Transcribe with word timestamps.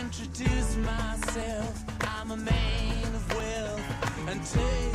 introduce 0.00 0.76
myself. 0.76 1.84
I'm 2.00 2.30
a 2.30 2.36
man 2.36 3.14
of 3.14 3.34
wealth 3.34 4.28
and 4.28 4.40
taste. 4.44 4.91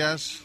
Días. 0.00 0.40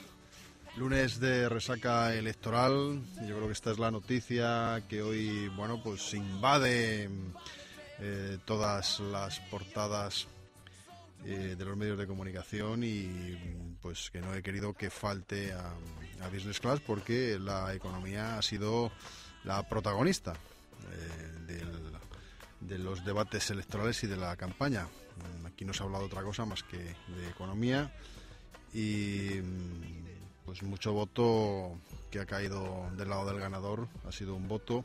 Lunes 0.76 1.18
de 1.22 1.48
resaca 1.48 2.14
electoral. 2.14 3.02
Yo 3.22 3.36
creo 3.38 3.48
que 3.48 3.54
esta 3.54 3.72
es 3.72 3.80
la 3.80 3.90
noticia 3.90 4.84
que 4.90 5.02
hoy, 5.02 5.48
bueno, 5.56 5.82
pues 5.82 6.14
invade 6.14 7.10
eh, 8.00 8.38
todas 8.44 9.00
las 9.00 9.40
portadas 9.40 10.28
eh, 11.24 11.56
de 11.58 11.64
los 11.64 11.78
medios 11.78 11.98
de 11.98 12.06
comunicación 12.06 12.84
y 12.84 13.78
pues 13.82 14.10
que 14.12 14.20
no 14.20 14.34
he 14.34 14.44
querido 14.44 14.74
que 14.74 14.90
falte 14.90 15.54
a, 15.54 15.74
Business 16.34 16.60
Class 16.60 16.82
porque 16.82 17.40
la 17.40 17.74
economía 17.74 18.38
ha 18.38 18.42
sido 18.42 18.92
la 19.46 19.64
protagonista 19.70 20.34
eh, 21.48 21.64
de 22.60 22.78
los 22.78 23.06
debates 23.06 23.52
electorales 23.52 24.04
y 24.04 24.08
de 24.08 24.18
la 24.18 24.36
campaña. 24.36 24.86
Aquí 25.46 25.64
no 25.64 25.74
se 25.74 25.82
ha 25.82 25.86
hablado 25.86 26.08
otra 26.08 26.24
cosa 26.24 26.44
más 26.44 26.62
que 26.64 26.78
de 26.78 27.30
economía 27.30 27.90
y 28.76 29.42
pues 30.44 30.62
mucho 30.62 30.92
voto 30.92 31.80
que 32.12 32.20
ha 32.20 32.26
caído 32.26 32.92
del 32.98 33.08
lado 33.08 33.26
del 33.26 33.40
ganador 33.40 33.88
ha 34.06 34.12
sido 34.12 34.36
un 34.36 34.50
voto 34.50 34.84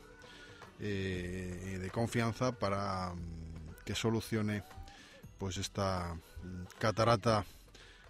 eh, 0.79 1.77
de 1.79 1.89
confianza 1.91 2.53
para 2.53 3.13
mm, 3.13 3.83
que 3.83 3.93
solucione 3.93 4.63
pues 5.37 5.57
esta 5.57 6.15
mm, 6.15 6.63
catarata 6.79 7.45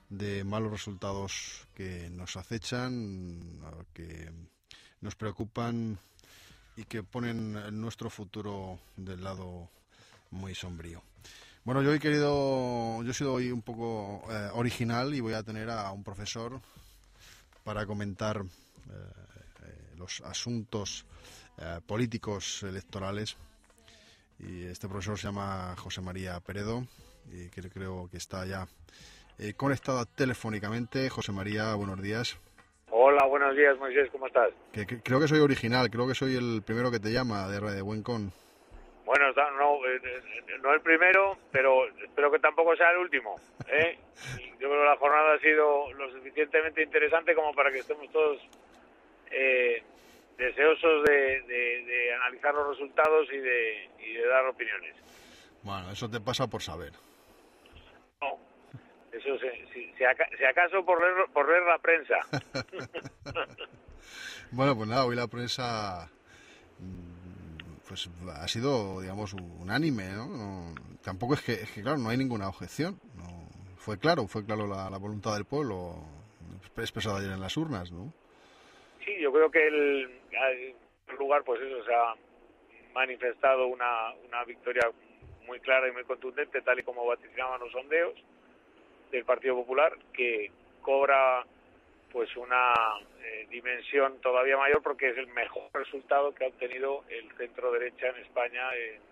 de 0.10 0.44
malos 0.44 0.72
resultados 0.72 1.68
que 1.74 2.12
nos 2.12 2.38
acechan, 2.38 3.40
que 3.92 4.32
nos 5.00 5.16
preocupan 5.16 5.98
y 6.76 6.84
que 6.84 7.02
ponen 7.02 7.82
nuestro 7.82 8.12
futuro 8.12 8.78
del 8.98 9.24
lado 9.24 9.68
muy 10.30 10.54
sombrío. 10.54 11.02
Bueno, 11.64 11.84
yo 11.84 11.94
he 11.94 12.00
querido, 12.00 13.04
yo 13.04 13.12
he 13.12 13.14
sido 13.14 13.34
hoy 13.34 13.52
un 13.52 13.62
poco 13.62 14.24
eh, 14.32 14.50
original 14.54 15.14
y 15.14 15.20
voy 15.20 15.34
a 15.34 15.44
tener 15.44 15.70
a 15.70 15.92
un 15.92 16.04
profesor 16.04 16.60
para 17.64 17.86
comentar 17.86 18.38
eh, 18.38 18.44
eh, 19.64 19.96
los 19.96 20.22
asuntos 20.22 21.06
eh, 21.60 21.80
políticos 21.86 22.64
electorales. 22.64 23.38
Y 24.40 24.64
este 24.64 24.88
profesor 24.88 25.20
se 25.20 25.28
llama 25.28 25.76
José 25.78 26.02
María 26.02 26.40
Peredo 26.40 26.84
y 27.32 27.50
que 27.50 27.62
creo 27.70 28.10
que 28.10 28.18
está 28.18 28.44
ya 28.48 28.68
eh, 29.38 29.54
conectada 29.54 30.06
telefónicamente. 30.06 31.10
José 31.10 31.32
María, 31.32 31.76
buenos 31.76 32.02
días. 32.02 32.38
Hola, 32.90 33.24
buenos 33.28 33.56
días, 33.56 33.78
Moisés, 33.78 34.10
¿cómo 34.12 34.26
estás? 34.26 34.50
Que, 34.74 34.88
que- 34.88 35.00
creo 35.02 35.20
que 35.20 35.28
soy 35.28 35.40
original, 35.40 35.92
creo 35.92 36.08
que 36.08 36.16
soy 36.16 36.36
el 36.36 36.64
primero 36.66 36.90
que 36.90 37.00
te 37.00 37.12
llama 37.12 37.48
de, 37.48 37.60
de 37.72 37.82
Buencon. 37.84 38.34
Bueno, 39.06 39.26
no, 40.62 40.74
el 40.74 40.82
primero, 40.82 41.38
pero 41.52 41.88
espero 42.04 42.32
que 42.32 42.40
tampoco 42.40 42.76
sea 42.76 42.92
el 42.92 42.98
último. 42.98 43.36
¿eh? 43.68 43.98
Yo 44.60 44.70
creo 44.70 44.82
que 44.82 44.86
la 44.90 44.98
jornada 44.98 45.34
ha 45.36 45.40
sido 45.40 45.92
lo 45.94 46.12
suficientemente 46.12 46.84
interesante 46.84 47.34
como 47.36 47.54
para 47.54 47.72
que 47.72 47.80
estemos 47.80 48.12
todos 48.12 48.40
eh, 49.32 49.84
deseosos 50.38 51.04
de, 51.04 51.42
de- 51.42 51.84
de 51.86 52.14
analizar 52.14 52.54
los 52.54 52.68
resultados 52.70 53.28
y 53.32 53.38
de, 53.38 53.90
y 54.00 54.14
de 54.14 54.26
dar 54.28 54.46
opiniones. 54.48 54.96
Bueno, 55.64 55.92
eso 55.92 56.10
te 56.10 56.20
pasa 56.20 56.48
por 56.48 56.62
saber. 56.62 56.92
No, 58.22 58.38
eso 59.12 59.38
se- 59.40 59.68
si, 59.74 59.94
si 59.98 60.04
aca- 60.04 60.30
si 60.38 60.44
acaso 60.46 60.84
por 60.86 61.02
leer, 61.02 61.26
por 61.34 61.48
leer 61.50 61.64
la 61.64 61.78
prensa. 61.80 62.18
Bueno, 64.54 64.76
pues 64.76 64.90
nada, 64.90 65.06
hoy 65.06 65.16
la 65.16 65.28
prensa 65.28 66.12
pues 67.92 68.10
ha 68.40 68.48
sido, 68.48 69.02
digamos, 69.02 69.34
unánime, 69.34 70.12
¿no? 70.14 70.74
Tampoco 71.04 71.34
es 71.34 71.42
que, 71.42 71.52
es 71.52 71.70
que, 71.72 71.82
claro, 71.82 71.98
no 71.98 72.08
hay 72.08 72.18
ninguna 72.18 72.48
objeción. 72.48 73.02
No, 73.18 73.50
fue 73.76 74.00
claro, 74.00 74.28
fue 74.28 74.46
claro 74.46 74.66
la, 74.66 74.90
la 74.90 74.98
voluntad 74.98 75.34
del 75.34 75.44
pueblo 75.44 75.96
expresada 76.78 77.20
ayer 77.20 77.32
en 77.32 77.42
las 77.42 77.58
urnas, 77.58 77.92
¿no? 77.92 78.14
Sí, 79.04 79.12
yo 79.20 79.34
creo 79.34 79.52
que 79.52 79.68
el, 79.68 80.22
el 81.10 81.16
lugar, 81.20 81.44
pues 81.44 81.60
eso, 81.60 81.84
se 81.84 81.94
ha 81.94 82.16
manifestado 82.94 83.68
una, 83.68 84.14
una 84.26 84.46
victoria 84.46 84.90
muy 85.46 85.60
clara 85.60 85.90
y 85.90 85.92
muy 85.92 86.06
contundente, 86.06 86.62
tal 86.62 86.80
y 86.80 86.84
como 86.84 87.06
vaticinaban 87.06 87.60
los 87.60 87.74
sondeos 87.74 88.14
del 89.12 89.26
Partido 89.26 89.56
Popular, 89.56 89.98
que 90.14 90.50
cobra 90.82 91.46
pues 92.12 92.36
una 92.36 92.74
eh, 93.24 93.48
dimensión 93.50 94.20
todavía 94.22 94.58
mayor 94.58 94.82
porque 94.82 95.10
es 95.10 95.18
el 95.18 95.28
mejor 95.28 95.70
resultado 95.74 96.34
que 96.34 96.46
ha 96.46 96.48
obtenido 96.48 97.04
el 97.10 97.32
centro 97.38 97.72
derecha 97.72 98.08
en 98.08 98.18
España 98.18 98.76
en, 98.76 99.12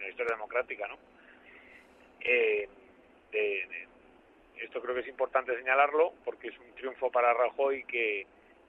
la 0.00 0.08
historia 0.08 0.34
democrática, 0.34 0.88
¿no? 0.88 0.96
Eh, 2.20 2.66
esto 4.56 4.80
creo 4.80 4.94
que 4.94 5.02
es 5.02 5.08
importante 5.08 5.56
señalarlo 5.56 6.14
porque 6.24 6.48
es 6.48 6.58
un 6.58 6.74
triunfo 6.74 7.10
para 7.10 7.34
Rajoy 7.34 7.84
que, 7.84 8.26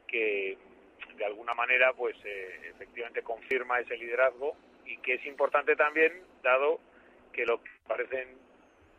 que 0.07 0.57
de 1.15 1.25
alguna 1.25 1.53
manera 1.53 1.93
pues 1.93 2.15
eh, 2.25 2.71
efectivamente 2.75 3.21
confirma 3.23 3.79
ese 3.79 3.97
liderazgo 3.97 4.55
y 4.85 4.97
que 4.97 5.15
es 5.15 5.25
importante 5.25 5.75
también 5.75 6.21
dado 6.43 6.79
que 7.33 7.45
lo 7.45 7.61
que 7.63 7.69
parecen 7.87 8.29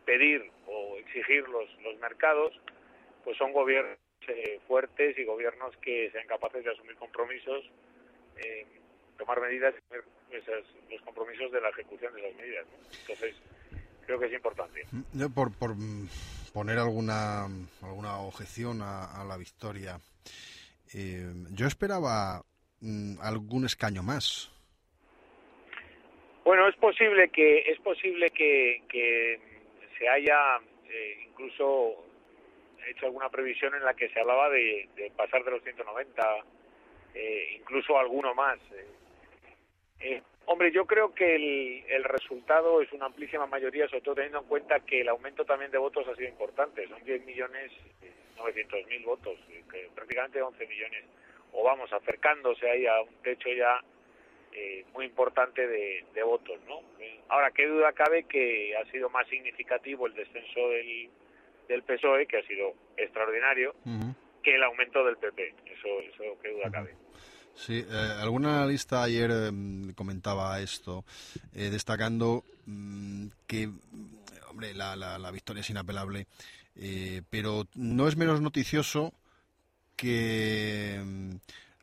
pedir 0.05 0.49
o 0.67 0.97
exigir 0.97 1.47
los, 1.49 1.69
los 1.81 1.97
mercados 1.99 2.59
pues 3.23 3.37
son 3.37 3.51
gobiernos 3.53 3.97
eh, 4.27 4.59
fuertes 4.67 5.17
y 5.17 5.23
gobiernos 5.25 5.75
que 5.77 6.09
sean 6.11 6.27
capaces 6.27 6.63
de 6.63 6.71
asumir 6.71 6.95
compromisos, 6.95 7.63
eh, 8.37 8.65
tomar 9.17 9.41
medidas, 9.41 9.73
y 10.31 10.35
esos- 10.35 10.65
los 10.89 11.01
compromisos 11.01 11.51
de 11.51 11.61
la 11.61 11.69
ejecución 11.69 12.13
de 12.13 12.21
esas 12.27 12.35
medidas. 12.39 12.65
¿no? 12.67 12.77
Entonces, 13.01 13.35
creo 14.05 14.19
que 14.19 14.25
es 14.27 14.33
importante. 14.33 14.81
Yo 15.13 15.29
por, 15.29 15.51
por 15.57 15.75
mm, 15.75 16.07
poner 16.53 16.77
alguna, 16.79 17.45
alguna 17.81 18.19
objeción 18.19 18.81
a, 18.81 19.21
a 19.21 19.25
la 19.25 19.37
victoria, 19.37 19.97
eh, 20.93 21.25
yo 21.51 21.67
esperaba 21.67 22.41
mm, 22.81 23.19
algún 23.21 23.65
escaño 23.65 24.03
más. 24.03 24.49
Bueno, 26.45 26.67
es 26.67 26.75
posible 26.75 27.29
que 27.29 27.59
es 27.71 27.79
posible 27.79 28.29
que, 28.31 28.83
que 28.89 29.39
se 29.97 30.07
haya 30.09 30.57
eh, 30.89 31.25
incluso 31.29 32.05
hecho 32.87 33.05
alguna 33.05 33.29
previsión 33.29 33.73
en 33.75 33.83
la 33.83 33.93
que 33.93 34.09
se 34.09 34.19
hablaba 34.19 34.49
de, 34.49 34.89
de 34.95 35.11
pasar 35.11 35.43
de 35.43 35.51
los 35.51 35.63
190, 35.63 36.23
eh, 37.15 37.57
incluso 37.59 37.97
alguno 37.97 38.33
más. 38.33 38.59
eh. 38.73 38.87
Eh, 39.99 40.21
hombre, 40.45 40.71
yo 40.71 40.85
creo 40.85 41.13
que 41.13 41.35
el, 41.35 41.83
el 41.87 42.03
resultado 42.03 42.81
es 42.81 42.91
una 42.91 43.05
amplísima 43.05 43.45
mayoría, 43.47 43.87
sobre 43.87 44.01
todo 44.01 44.15
teniendo 44.15 44.39
en 44.39 44.47
cuenta 44.47 44.79
que 44.81 45.01
el 45.01 45.09
aumento 45.09 45.45
también 45.45 45.71
de 45.71 45.77
votos 45.77 46.07
ha 46.07 46.15
sido 46.15 46.27
importante. 46.29 46.87
Son 46.87 47.01
10 47.03 47.25
millones 47.25 47.71
eh, 48.01 48.11
900 48.37 48.85
mil 48.87 49.03
votos, 49.05 49.37
eh, 49.49 49.63
que 49.71 49.89
prácticamente 49.95 50.41
11 50.41 50.67
millones, 50.67 51.03
o 51.53 51.63
vamos, 51.63 51.91
acercándose 51.93 52.69
ahí 52.69 52.85
a 52.85 53.01
un 53.01 53.13
techo 53.21 53.49
ya 53.49 53.79
eh, 54.51 54.83
muy 54.93 55.05
importante 55.05 55.65
de, 55.65 56.03
de 56.13 56.23
votos, 56.23 56.59
¿no? 56.67 56.81
Eh, 56.99 57.19
Ahora, 57.29 57.51
qué 57.51 57.65
duda 57.65 57.93
cabe 57.93 58.23
que 58.25 58.75
ha 58.75 58.85
sido 58.91 59.09
más 59.09 59.27
significativo 59.27 60.05
el 60.07 60.13
descenso 60.13 60.69
del, 60.69 61.09
del 61.67 61.83
PSOE, 61.83 62.25
que 62.27 62.37
ha 62.37 62.47
sido 62.47 62.73
extraordinario, 62.97 63.73
que 64.43 64.55
el 64.55 64.63
aumento 64.63 65.03
del 65.05 65.17
PP. 65.17 65.55
Eso, 65.65 65.87
eso 66.13 66.23
qué 66.41 66.51
duda 66.51 66.71
cabe. 66.71 66.95
Sí, 67.55 67.85
eh, 67.87 68.13
algún 68.19 68.45
analista 68.45 69.03
ayer 69.03 69.29
eh, 69.31 69.51
comentaba 69.95 70.59
esto, 70.59 71.05
eh, 71.53 71.69
destacando 71.69 72.43
mm, 72.65 73.27
que, 73.47 73.67
mm, 73.67 73.79
hombre, 74.49 74.73
la, 74.73 74.95
la- 74.95 75.19
la 75.19 75.31
victoria 75.31 75.61
es 75.61 75.69
inapelable, 75.69 76.25
eh, 76.75 77.21
pero 77.29 77.67
no 77.75 78.07
es 78.07 78.17
menos 78.17 78.41
noticioso 78.41 79.13
que 79.95 80.99
mm, 81.03 81.35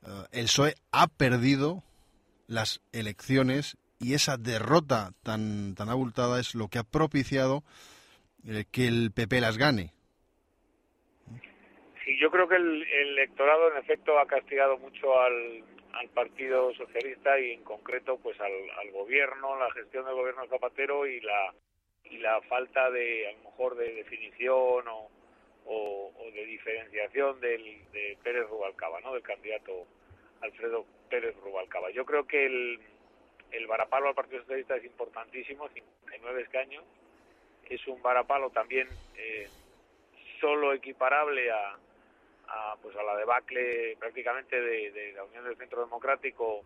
eh, 0.06 0.25
el 0.33 0.44
PSOE 0.47 0.75
ha 0.93 1.06
perdido 1.06 1.83
las 2.49 2.81
elecciones 2.93 3.76
y 4.00 4.15
esa 4.15 4.37
derrota 4.37 5.12
tan, 5.23 5.75
tan 5.76 5.88
abultada 5.88 6.41
es 6.41 6.55
lo 6.55 6.69
que 6.69 6.79
ha 6.79 6.85
propiciado 6.85 7.62
que 8.71 8.87
el 8.87 9.13
PP 9.15 9.41
las 9.41 9.59
gane. 9.59 9.93
Sí, 12.05 12.19
yo 12.19 12.31
creo 12.31 12.49
que 12.49 12.57
el, 12.57 12.83
el 12.83 13.09
electorado 13.19 13.71
en 13.71 13.79
efecto 13.79 14.19
ha 14.19 14.27
castigado 14.27 14.79
mucho 14.79 15.21
al, 15.21 15.63
al 15.93 16.09
Partido 16.09 16.73
Socialista 16.75 17.39
y 17.39 17.53
en 17.53 17.65
concreto 17.65 18.19
pues 18.19 18.41
al, 18.41 18.53
al 18.79 18.91
gobierno, 18.93 19.59
la 19.59 19.71
gestión 19.73 20.05
del 20.07 20.15
gobierno 20.15 20.47
Zapatero 20.49 21.07
y 21.07 21.21
la 21.21 21.53
y 22.05 22.19
la 22.19 22.41
falta 22.43 22.91
de 22.91 23.29
a 23.29 23.33
lo 23.33 23.51
mejor 23.51 23.77
de 23.77 23.95
definición 23.95 24.89
o, 24.89 25.09
o, 25.67 26.13
o 26.19 26.31
de 26.33 26.45
diferenciación 26.45 27.41
del, 27.41 27.63
de 27.93 28.19
Pérez 28.23 28.49
Rubalcaba, 28.49 29.01
¿no? 29.01 29.15
Del 29.15 29.23
candidato 29.23 29.87
Alfredo 30.41 30.85
Pérez 31.09 31.37
Rubalcaba. 31.37 31.91
Yo 31.91 32.05
creo 32.05 32.27
que 32.27 32.47
el, 32.47 32.81
el 33.53 33.67
varapalo 33.67 34.09
al 34.09 34.15
Partido 34.15 34.41
Socialista 34.41 34.77
es 34.77 34.85
importantísimo, 34.85 35.69
59 35.69 36.43
escaños. 36.43 36.85
Es 37.71 37.87
un 37.87 38.03
varapalo 38.03 38.51
también 38.51 38.89
eh, 39.17 39.49
solo 40.41 40.75
equiparable 40.75 41.51
a, 41.51 41.79
a, 42.49 42.77
pues 42.83 42.97
a 42.97 43.03
la 43.03 43.17
debacle 43.17 43.97
prácticamente 43.99 44.61
de, 44.61 44.91
de 44.91 45.13
la 45.13 45.25
Unión 45.25 45.45
del 45.45 45.57
Centro 45.57 45.81
Democrático 45.81 46.63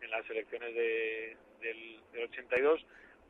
en 0.00 0.10
las 0.10 0.28
elecciones 0.28 0.74
de, 0.74 1.36
del, 1.60 2.00
del 2.12 2.24
82, 2.24 2.84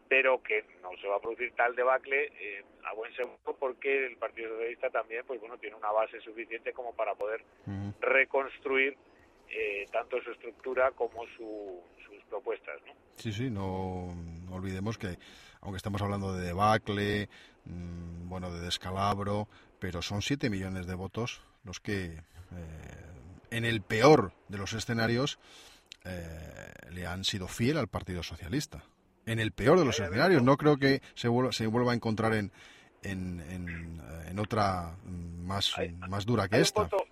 pero 0.08 0.42
que 0.42 0.64
no 0.82 0.90
se 1.00 1.06
va 1.06 1.16
a 1.16 1.20
producir 1.20 1.52
tal 1.52 1.76
debacle 1.76 2.32
eh, 2.40 2.64
a 2.84 2.94
buen 2.94 3.14
seguro 3.14 3.56
porque 3.58 4.06
el 4.06 4.16
Partido 4.16 4.50
Socialista 4.50 4.88
también 4.90 5.24
pues 5.26 5.38
bueno 5.40 5.58
tiene 5.58 5.76
una 5.76 5.92
base 5.92 6.20
suficiente 6.20 6.72
como 6.72 6.94
para 6.94 7.14
poder 7.14 7.44
reconstruir 8.00 8.96
eh, 9.50 9.86
tanto 9.92 10.20
su 10.22 10.30
estructura 10.30 10.92
como 10.92 11.26
su, 11.36 11.82
sus 12.06 12.22
propuestas, 12.30 12.80
¿no? 12.86 12.92
Sí, 13.16 13.32
sí, 13.32 13.50
no 13.50 14.08
olvidemos 14.50 14.96
que, 14.96 15.18
aunque 15.60 15.76
estamos 15.76 16.00
hablando 16.02 16.34
de 16.34 16.46
debacle, 16.46 17.28
mm, 17.64 18.28
bueno, 18.28 18.52
de 18.52 18.60
descalabro, 18.60 19.48
pero 19.78 20.02
son 20.02 20.22
7 20.22 20.50
millones 20.50 20.86
de 20.86 20.94
votos 20.94 21.42
los 21.64 21.80
que, 21.80 22.04
eh, 22.06 22.22
en 23.50 23.64
el 23.64 23.82
peor 23.82 24.32
de 24.48 24.58
los 24.58 24.72
escenarios, 24.72 25.38
eh, 26.04 26.72
le 26.90 27.06
han 27.06 27.24
sido 27.24 27.48
fiel 27.48 27.78
al 27.78 27.88
Partido 27.88 28.22
Socialista. 28.22 28.82
En 29.26 29.40
el 29.40 29.52
peor 29.52 29.78
de 29.78 29.84
los 29.84 30.00
escenarios, 30.00 30.42
no 30.42 30.56
creo 30.56 30.78
que 30.78 31.02
se 31.14 31.28
vuelva, 31.28 31.52
se 31.52 31.66
vuelva 31.66 31.92
a 31.92 31.94
encontrar 31.94 32.32
en, 32.32 32.50
en, 33.02 33.40
en, 33.50 34.00
eh, 34.00 34.28
en 34.30 34.38
otra 34.38 34.96
más, 35.04 35.76
Hay- 35.76 35.92
más 36.08 36.24
dura 36.24 36.48
que 36.48 36.60
esta. 36.60 36.84
voto- 36.84 37.04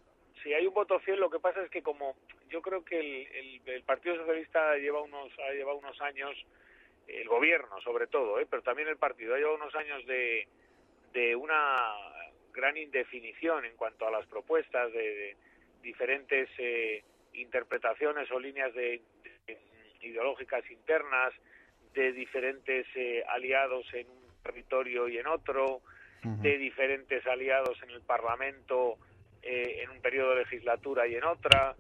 sí, 0.43 0.53
hay 0.55 0.67
un 0.67 0.73
voto 0.73 0.99
fiel. 1.01 1.21
Lo 1.21 1.29
que 1.29 1.39
pasa 1.41 1.63
es 1.63 1.71
que 1.71 1.83
como 1.83 2.15
yo 2.49 2.63
creo 2.63 2.83
que 2.85 2.99
el, 2.99 3.27
el- 3.37 3.63
el 3.69 3.83
Partido 3.83 4.17
Socialista 4.17 4.77
lleva 4.77 5.03
unos 5.03 5.31
ha 5.47 5.53
llevado 5.53 5.77
unos 5.79 6.01
años, 6.01 6.35
el 7.09 7.29
gobierno 7.29 7.81
sobre 7.83 8.07
todo, 8.07 8.39
¿eh? 8.41 8.47
pero 8.49 8.63
también 8.63 8.89
el 8.89 8.97
partido 8.97 9.35
ha 9.35 9.39
llevado 9.39 9.57
unos 9.57 9.75
años 9.75 10.05
de, 10.07 10.47
de 11.13 11.37
una 11.37 11.95
gran 12.53 12.77
indefinición 12.77 13.65
en 13.65 13.77
cuanto 13.77 14.07
a 14.07 14.11
las 14.11 14.27
propuestas 14.27 14.93
de, 14.93 14.99
de 14.99 15.37
diferentes 15.83 16.49
eh, 16.59 17.03
interpretaciones 17.35 18.31
o 18.31 18.41
líneas 18.41 18.73
de, 18.75 19.01
de- 19.47 19.59
ideológicas 20.03 20.69
internas 20.71 21.33
de 21.95 22.13
diferentes 22.13 22.87
eh, 22.95 23.25
aliados 23.29 23.87
en 23.95 24.09
un 24.09 24.23
territorio 24.43 25.09
y 25.09 25.19
en 25.19 25.27
otro 25.27 25.81
de 26.43 26.59
diferentes 26.59 27.25
aliados 27.27 27.81
en 27.83 27.91
el 27.91 28.01
Parlamento 28.03 28.99
eh, 29.43 29.83
en 29.83 29.91
un 29.91 30.01
periodo 30.01 30.31
de 30.31 30.41
legislatura 30.41 31.07
y 31.07 31.15
en 31.15 31.25
otra. 31.25 31.77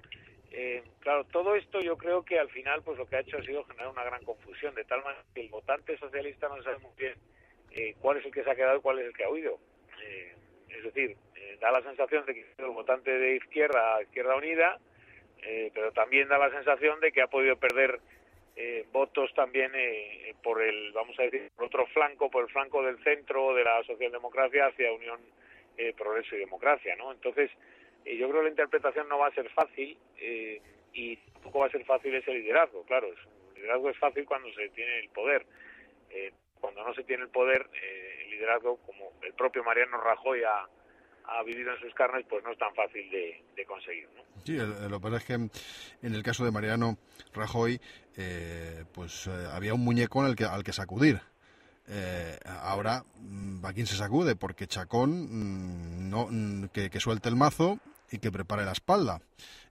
Eh, 0.52 0.82
claro, 1.00 1.24
todo 1.24 1.54
esto 1.54 1.80
yo 1.80 1.96
creo 1.96 2.24
que 2.24 2.38
al 2.38 2.48
final 2.48 2.82
pues 2.82 2.98
lo 2.98 3.06
que 3.06 3.16
ha 3.16 3.20
hecho 3.20 3.36
ha 3.36 3.42
sido 3.42 3.64
generar 3.64 3.88
una 3.88 4.04
gran 4.04 4.24
confusión, 4.24 4.74
de 4.74 4.84
tal 4.84 5.02
manera 5.02 5.22
que 5.34 5.42
el 5.42 5.48
votante 5.48 5.98
socialista 5.98 6.48
no 6.48 6.62
sabe 6.62 6.78
muy 6.78 6.92
bien 6.96 7.14
eh, 7.72 7.94
cuál 8.00 8.18
es 8.18 8.24
el 8.24 8.32
que 8.32 8.42
se 8.42 8.50
ha 8.50 8.54
quedado 8.56 8.78
y 8.78 8.80
cuál 8.80 8.98
es 8.98 9.06
el 9.06 9.12
que 9.12 9.24
ha 9.24 9.30
huido. 9.30 9.58
Eh, 10.02 10.34
es 10.76 10.84
decir, 10.84 11.16
eh, 11.36 11.58
da 11.60 11.70
la 11.70 11.82
sensación 11.82 12.24
de 12.26 12.34
que 12.34 12.46
el 12.58 12.66
votante 12.66 13.10
de 13.10 13.36
izquierda, 13.36 14.02
Izquierda 14.02 14.36
Unida, 14.36 14.78
eh, 15.42 15.70
pero 15.74 15.92
también 15.92 16.28
da 16.28 16.38
la 16.38 16.50
sensación 16.50 17.00
de 17.00 17.12
que 17.12 17.22
ha 17.22 17.28
podido 17.28 17.56
perder 17.56 18.00
eh, 18.56 18.86
votos 18.92 19.32
también 19.34 19.72
por 20.42 20.62
el, 20.62 20.92
vamos 20.92 21.18
a 21.18 21.22
decir, 21.22 21.50
por 21.56 21.66
otro 21.66 21.86
flanco, 21.88 22.30
por 22.30 22.44
el 22.44 22.50
flanco 22.50 22.82
del 22.82 23.02
centro 23.02 23.54
de 23.54 23.64
la 23.64 23.82
socialdemocracia 23.84 24.66
hacia 24.66 24.92
Unión 24.92 25.20
Progreso 25.94 26.34
y 26.34 26.38
Democracia, 26.38 26.96
¿no? 26.96 27.12
Entonces, 27.12 27.50
eh, 28.06 28.16
yo 28.16 28.28
creo 28.28 28.40
que 28.40 28.44
la 28.44 28.50
interpretación 28.50 29.08
no 29.08 29.18
va 29.18 29.28
a 29.28 29.34
ser 29.34 29.50
fácil 29.50 29.98
eh, 30.18 30.62
y 30.92 31.16
tampoco 31.16 31.58
va 31.60 31.66
a 31.66 31.70
ser 31.70 31.84
fácil 31.84 32.14
ese 32.14 32.32
liderazgo, 32.32 32.84
claro. 32.84 33.08
el 33.08 33.54
liderazgo 33.54 33.90
es 33.90 33.98
fácil 33.98 34.24
cuando 34.24 34.48
se 34.54 34.68
tiene 34.70 35.00
el 35.00 35.08
poder. 35.10 35.44
Eh, 36.10 36.32
cuando 36.60 36.82
no 36.84 36.94
se 36.94 37.04
tiene 37.04 37.24
el 37.24 37.28
poder, 37.28 37.68
eh, 37.74 38.22
el 38.24 38.30
liderazgo, 38.30 38.78
como 38.78 39.12
el 39.22 39.34
propio 39.34 39.62
Mariano 39.62 40.00
Rajoy 40.00 40.42
ha, 40.44 40.66
ha 41.28 41.42
vivido 41.42 41.72
en 41.72 41.80
sus 41.80 41.92
carnes, 41.94 42.24
pues 42.28 42.42
no 42.44 42.52
es 42.52 42.58
tan 42.58 42.74
fácil 42.74 43.10
de, 43.10 43.64
conseguir, 43.66 44.08
¿no? 44.14 44.22
Sí, 44.44 44.56
lo 44.56 44.98
que 44.98 45.02
pasa 45.02 45.16
es 45.16 45.24
que 45.24 45.34
en 45.34 46.14
el 46.14 46.22
caso 46.22 46.44
de 46.44 46.52
Mariano 46.52 46.96
Rajoy, 47.34 47.80
eh, 48.16 48.84
pues 48.92 49.26
eh, 49.26 49.48
había 49.52 49.74
un 49.74 49.84
muñeco 49.84 50.26
en 50.26 50.34
que, 50.34 50.44
al 50.44 50.62
que 50.62 50.72
sacudir. 50.72 51.20
Eh, 51.88 52.38
ahora, 52.46 53.02
¿a 53.62 53.72
quién 53.72 53.86
se 53.86 53.96
sacude? 53.96 54.36
Porque 54.36 54.66
Chacón 54.66 55.10
mm, 55.10 56.10
no, 56.10 56.28
mm, 56.30 56.68
que, 56.68 56.90
que 56.90 57.00
suelte 57.00 57.28
el 57.28 57.36
mazo 57.36 57.78
y 58.10 58.18
que 58.18 58.32
prepare 58.32 58.64
la 58.64 58.72
espalda. 58.72 59.20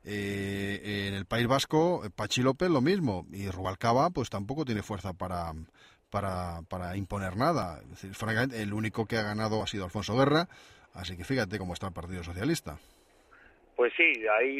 Eh, 0.03 1.07
en 1.07 1.13
el 1.13 1.25
País 1.25 1.47
Vasco, 1.47 2.03
eh, 2.05 2.09
Pachi 2.15 2.41
López 2.41 2.69
lo 2.69 2.81
mismo. 2.81 3.25
Y 3.31 3.49
Rubalcaba, 3.49 4.09
pues 4.09 4.29
tampoco 4.29 4.65
tiene 4.65 4.83
fuerza 4.83 5.13
para, 5.13 5.53
para, 6.09 6.61
para 6.69 6.95
imponer 6.95 7.37
nada. 7.37 7.81
Francamente, 8.13 8.61
el 8.61 8.73
único 8.73 9.05
que 9.05 9.17
ha 9.17 9.23
ganado 9.23 9.61
ha 9.61 9.67
sido 9.67 9.85
Alfonso 9.85 10.17
Guerra, 10.17 10.47
así 10.93 11.17
que 11.17 11.23
fíjate 11.23 11.57
cómo 11.57 11.73
está 11.73 11.87
el 11.87 11.93
Partido 11.93 12.23
Socialista. 12.23 12.77
Pues 13.75 13.91
sí, 13.97 14.25
ahí, 14.39 14.57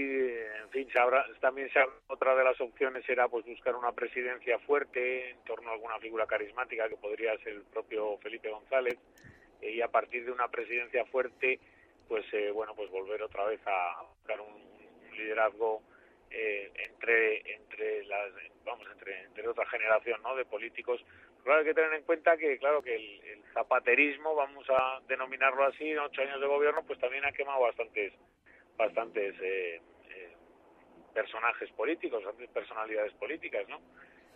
en 0.62 0.70
fin, 0.72 0.88
se 0.91 1.00
también 1.39 1.70
se 1.72 1.79
otra 2.08 2.36
de 2.36 2.44
las 2.44 2.60
opciones 2.60 3.08
era 3.08 3.29
pues 3.29 3.46
buscar 3.46 3.74
una 3.75 3.94
presidencia 3.94 4.60
fuerte 4.60 5.29
en 5.29 5.38
torno 5.46 5.70
a 5.70 5.74
alguna 5.74 5.98
figura 6.00 6.25
carismática 6.25 6.89
que 6.89 6.98
podría 6.98 7.38
ser 7.38 7.53
el 7.53 7.63
propio 7.63 8.17
Felipe 8.17 8.50
González 8.50 8.98
eh, 9.62 9.72
y 9.72 9.82
a 9.82 9.88
partir 9.88 10.25
de 10.25 10.32
una 10.32 10.50
presidencia 10.50 11.05
fuerte, 11.05 11.62
pues 12.08 12.26
eh, 12.34 12.52
bueno, 12.52 12.76
pues 12.76 12.90
volver 12.92 13.22
otra 13.24 13.46
vez 13.46 13.60
a 13.66 14.04
buscar 14.16 14.40
un, 14.42 14.54
un 14.54 15.18
liderazgo 15.18 15.82
eh, 16.30 16.72
entre 16.76 17.54
entre 17.54 18.06
las 18.06 18.32
vamos 18.64 18.88
entre 18.92 19.24
entre 19.24 19.48
otra 19.48 19.66
generación, 19.68 20.22
¿no? 20.24 20.36
De 20.36 20.46
políticos. 20.46 21.04
Claro, 21.44 21.60
hay 21.60 21.66
que 21.66 21.74
tener 21.76 21.94
en 21.94 22.04
cuenta 22.04 22.38
que 22.38 22.58
claro 22.58 22.82
que 22.82 22.96
el, 22.96 23.22
el 23.26 23.44
zapaterismo, 23.54 24.34
vamos 24.34 24.66
a 24.70 25.00
denominarlo 25.08 25.64
así, 25.66 25.92
en 25.92 26.00
ocho 26.00 26.22
años 26.22 26.42
de 26.42 26.48
gobierno, 26.48 26.84
pues 26.86 27.00
también 27.00 27.24
ha 27.26 27.32
quemado 27.32 27.62
bastantes 27.62 28.14
bastantes 28.78 29.36
eh, 29.42 29.80
eh, 30.10 30.34
personajes 31.14 31.70
políticos, 31.72 32.24
bastantes 32.24 32.50
personalidades 32.50 33.14
políticas, 33.14 33.68
¿no? 33.70 33.80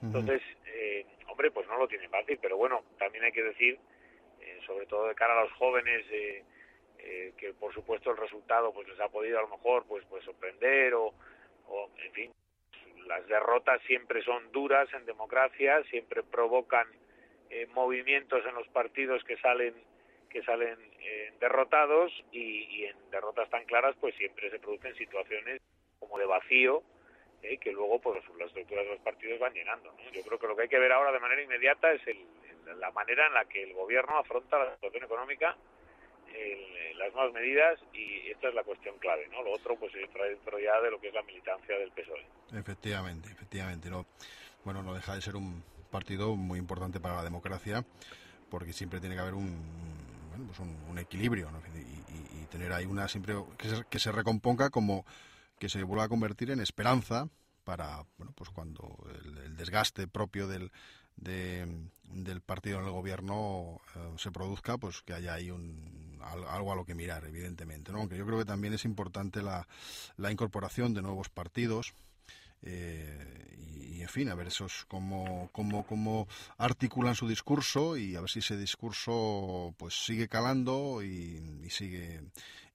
Entonces, 0.02 0.42
eh, 0.68 1.06
hombre, 1.28 1.52
pues 1.52 1.68
no 1.68 1.78
lo 1.78 1.88
tiene 1.88 2.08
fácil, 2.08 2.40
pero 2.42 2.56
bueno, 2.56 2.86
también 2.98 3.26
hay 3.26 3.34
que 3.34 3.44
decir, 3.44 3.78
eh, 4.40 4.60
sobre 4.66 4.86
todo 4.86 5.08
de 5.08 5.16
cara 5.16 5.38
a 5.38 5.44
los 5.44 5.52
jóvenes, 5.54 6.06
eh, 6.10 6.44
eh, 7.00 7.34
que 7.38 7.54
por 7.54 7.74
supuesto 7.74 8.12
el 8.12 8.18
resultado 8.18 8.74
pues 8.74 8.88
les 8.88 9.00
ha 9.00 9.10
podido 9.10 9.40
a 9.40 9.44
lo 9.44 9.50
mejor 9.50 9.86
pues 9.88 10.04
pues 10.10 10.24
sorprender 10.26 10.94
o, 10.94 11.14
o 11.68 11.90
en 11.98 12.12
fin, 12.14 12.32
las 13.08 13.26
derrotas 13.28 13.82
siempre 13.88 14.22
son 14.24 14.52
duras 14.52 14.88
en 14.94 15.06
democracia, 15.06 15.84
siempre 15.90 16.24
provocan 16.24 16.88
eh, 17.50 17.66
movimientos 17.74 18.46
en 18.46 18.56
los 18.56 18.68
partidos 18.70 19.24
que 19.24 19.38
salen 19.38 19.74
que 20.30 20.44
salen 20.44 20.78
eh, 21.00 21.34
derrotados 21.40 22.12
y, 22.32 22.66
y 22.70 22.86
en 22.86 22.96
derrotas 23.10 23.50
tan 23.50 23.66
claras 23.66 23.96
pues 24.00 24.14
siempre 24.16 24.52
se 24.52 24.60
producen 24.60 24.94
situaciones 24.96 25.60
como 26.00 26.20
de 26.20 26.26
vacío 26.26 26.84
eh, 27.42 27.58
que 27.58 27.72
luego 27.72 28.00
pues 28.00 28.22
las 28.38 28.48
estructuras 28.50 28.84
de 28.86 28.92
los 28.92 29.00
partidos 29.02 29.40
van 29.40 29.54
llenando. 29.54 29.92
¿no? 29.92 30.12
Yo 30.12 30.22
creo 30.24 30.38
que 30.38 30.48
lo 30.48 30.56
que 30.56 30.64
hay 30.64 30.70
que 30.70 30.78
ver 30.78 30.92
ahora 30.92 31.12
de 31.12 31.20
manera 31.20 31.42
inmediata 31.42 31.92
es 31.94 32.06
el- 32.08 32.26
la 32.80 32.92
manera 32.92 33.26
en 33.26 33.34
la 33.34 33.46
que 33.46 33.64
el 33.64 33.74
gobierno 33.74 34.18
afronta 34.20 34.60
la 34.60 34.76
situación 34.76 35.04
económica, 35.06 35.58
el- 36.36 36.98
las 37.00 37.14
nuevas 37.14 37.34
medidas 37.34 37.80
y 37.94 38.30
esta 38.30 38.50
es 38.50 38.54
la 38.54 38.64
cuestión 38.64 38.98
clave. 39.00 39.28
¿no? 39.30 39.42
Lo 39.42 39.54
otro 39.54 39.78
pues 39.78 39.94
entra 39.96 40.26
dentro 40.26 40.60
ya 40.60 40.80
de 40.82 40.92
lo 40.92 41.00
que 41.00 41.08
es 41.08 41.14
la 41.14 41.24
militancia 41.24 41.78
del 41.78 41.92
PSOE. 41.92 42.26
Efectivamente, 42.54 43.30
efectivamente. 43.32 43.90
No, 43.90 44.06
bueno, 44.64 44.84
no 44.84 44.94
deja 44.94 45.16
de 45.16 45.22
ser 45.22 45.36
un 45.36 45.64
partido 45.90 46.36
muy 46.36 46.60
importante 46.60 47.00
para 47.00 47.16
la 47.16 47.24
democracia, 47.24 47.84
porque 48.50 48.74
siempre 48.74 49.00
tiene 49.00 49.16
que 49.16 49.22
haber 49.22 49.34
un, 49.34 50.28
bueno, 50.30 50.46
pues 50.46 50.60
un, 50.60 51.00
equilibrio, 51.00 51.50
y, 51.76 52.46
tener 52.48 52.74
ahí 52.74 52.86
una 52.86 53.08
siempre 53.08 53.36
que 53.58 53.70
se, 53.70 53.84
que 53.90 54.00
se 54.00 54.12
recomponga 54.12 54.72
como 54.72 55.06
que 55.60 55.70
se 55.70 55.84
vuelva 55.84 56.06
a 56.06 56.10
convertir 56.10 56.50
en 56.50 56.60
esperanza 56.60 57.30
para, 57.64 58.04
bueno, 58.18 58.34
pues 58.36 58.50
cuando 58.50 58.98
el 59.24 59.56
desgaste 59.56 60.08
propio 60.08 60.48
del 60.48 60.72
de- 61.22 61.68
del 62.12 62.42
partido 62.42 62.80
en 62.80 62.86
el 62.86 62.92
gobierno 62.92 63.80
eh, 63.96 64.14
se 64.18 64.32
produzca, 64.32 64.78
pues 64.78 65.02
que 65.04 65.14
haya 65.14 65.34
ahí 65.36 65.52
un, 65.52 66.18
al- 66.22 66.46
algo 66.48 66.72
a 66.72 66.76
lo 66.76 66.86
que 66.86 66.96
mirar, 66.96 67.26
evidentemente. 67.26 67.92
¿no? 67.92 68.00
Aunque 68.00 68.18
yo 68.18 68.26
creo 68.26 68.40
que 68.40 68.46
también 68.46 68.74
es 68.74 68.86
importante 68.86 69.42
la, 69.42 69.68
la 70.18 70.32
incorporación 70.32 70.94
de 70.94 71.02
nuevos 71.02 71.30
partidos 71.30 71.94
eh, 72.62 73.56
y, 73.80 74.02
en 74.02 74.10
fin, 74.10 74.30
a 74.30 74.36
ver 74.36 74.48
esos 74.48 74.86
cómo, 74.88 75.50
cómo, 75.52 75.86
cómo 75.86 76.28
articulan 76.58 77.16
su 77.16 77.28
discurso 77.28 77.96
y 77.98 78.16
a 78.16 78.22
ver 78.22 78.30
si 78.30 78.40
ese 78.40 78.58
discurso 78.58 79.74
pues 79.78 79.94
sigue 80.06 80.28
calando 80.28 81.04
y, 81.04 81.42
sigue 81.70 82.22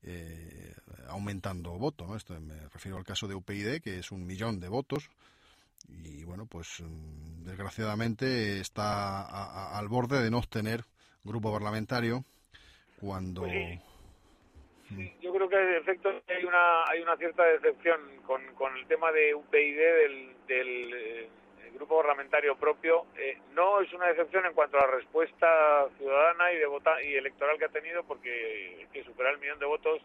eh, 0.03 0.75
aumentando 1.09 1.73
voto. 1.79 2.07
¿no? 2.07 2.17
Esto 2.17 2.39
me 2.41 2.69
refiero 2.69 2.97
al 2.97 3.05
caso 3.05 3.27
de 3.27 3.35
UPyD, 3.35 3.81
que 3.83 3.99
es 3.99 4.13
un 4.13 4.25
millón 4.27 4.61
de 4.61 4.69
votos 4.69 5.11
bueno, 6.45 6.49
pues 6.51 6.81
mm, 6.81 7.45
desgraciadamente 7.45 8.61
está 8.61 9.21
a- 9.23 9.73
a- 9.75 9.79
al 9.79 9.89
borde 9.89 10.23
de 10.23 10.31
no 10.31 10.39
obtener 10.39 10.85
grupo 11.25 11.53
parlamentario 11.53 12.25
cuando... 13.01 13.43
Pues 13.43 13.53
sí. 13.53 15.13
Yo 15.23 15.33
creo 15.33 15.49
que 15.49 15.57
en 15.57 15.75
efecto 15.77 16.11
hay 16.29 16.45
una 16.45 16.85
hay 16.85 17.01
una 17.01 17.17
cierta 17.17 17.43
decepción 17.45 17.99
con, 18.27 18.43
con 18.55 18.77
el 18.77 18.87
tema 18.87 19.11
de 19.13 19.35
UPyD 19.35 19.77
del, 19.77 20.37
del 20.47 20.95
eh, 20.95 21.29
grupo 21.75 21.97
parlamentario 21.99 22.57
propio. 22.57 23.07
Eh, 23.17 23.39
no 23.55 23.81
es 23.81 23.93
una 23.95 24.07
decepción 24.09 24.45
en 24.47 24.53
cuanto 24.53 24.77
a 24.79 24.83
la 24.87 24.93
respuesta 24.95 25.89
ciudadana 25.97 26.53
y 26.53 26.59
de 26.59 26.67
vota 26.67 27.03
y 27.03 27.15
electoral 27.15 27.59
que 27.59 27.65
ha 27.65 27.69
tenido, 27.71 28.05
porque 28.05 28.83
es 28.83 28.89
que 28.91 29.03
superar 29.05 29.33
el 29.35 29.41
millón 29.41 29.59
de 29.59 29.67
votos 29.67 30.03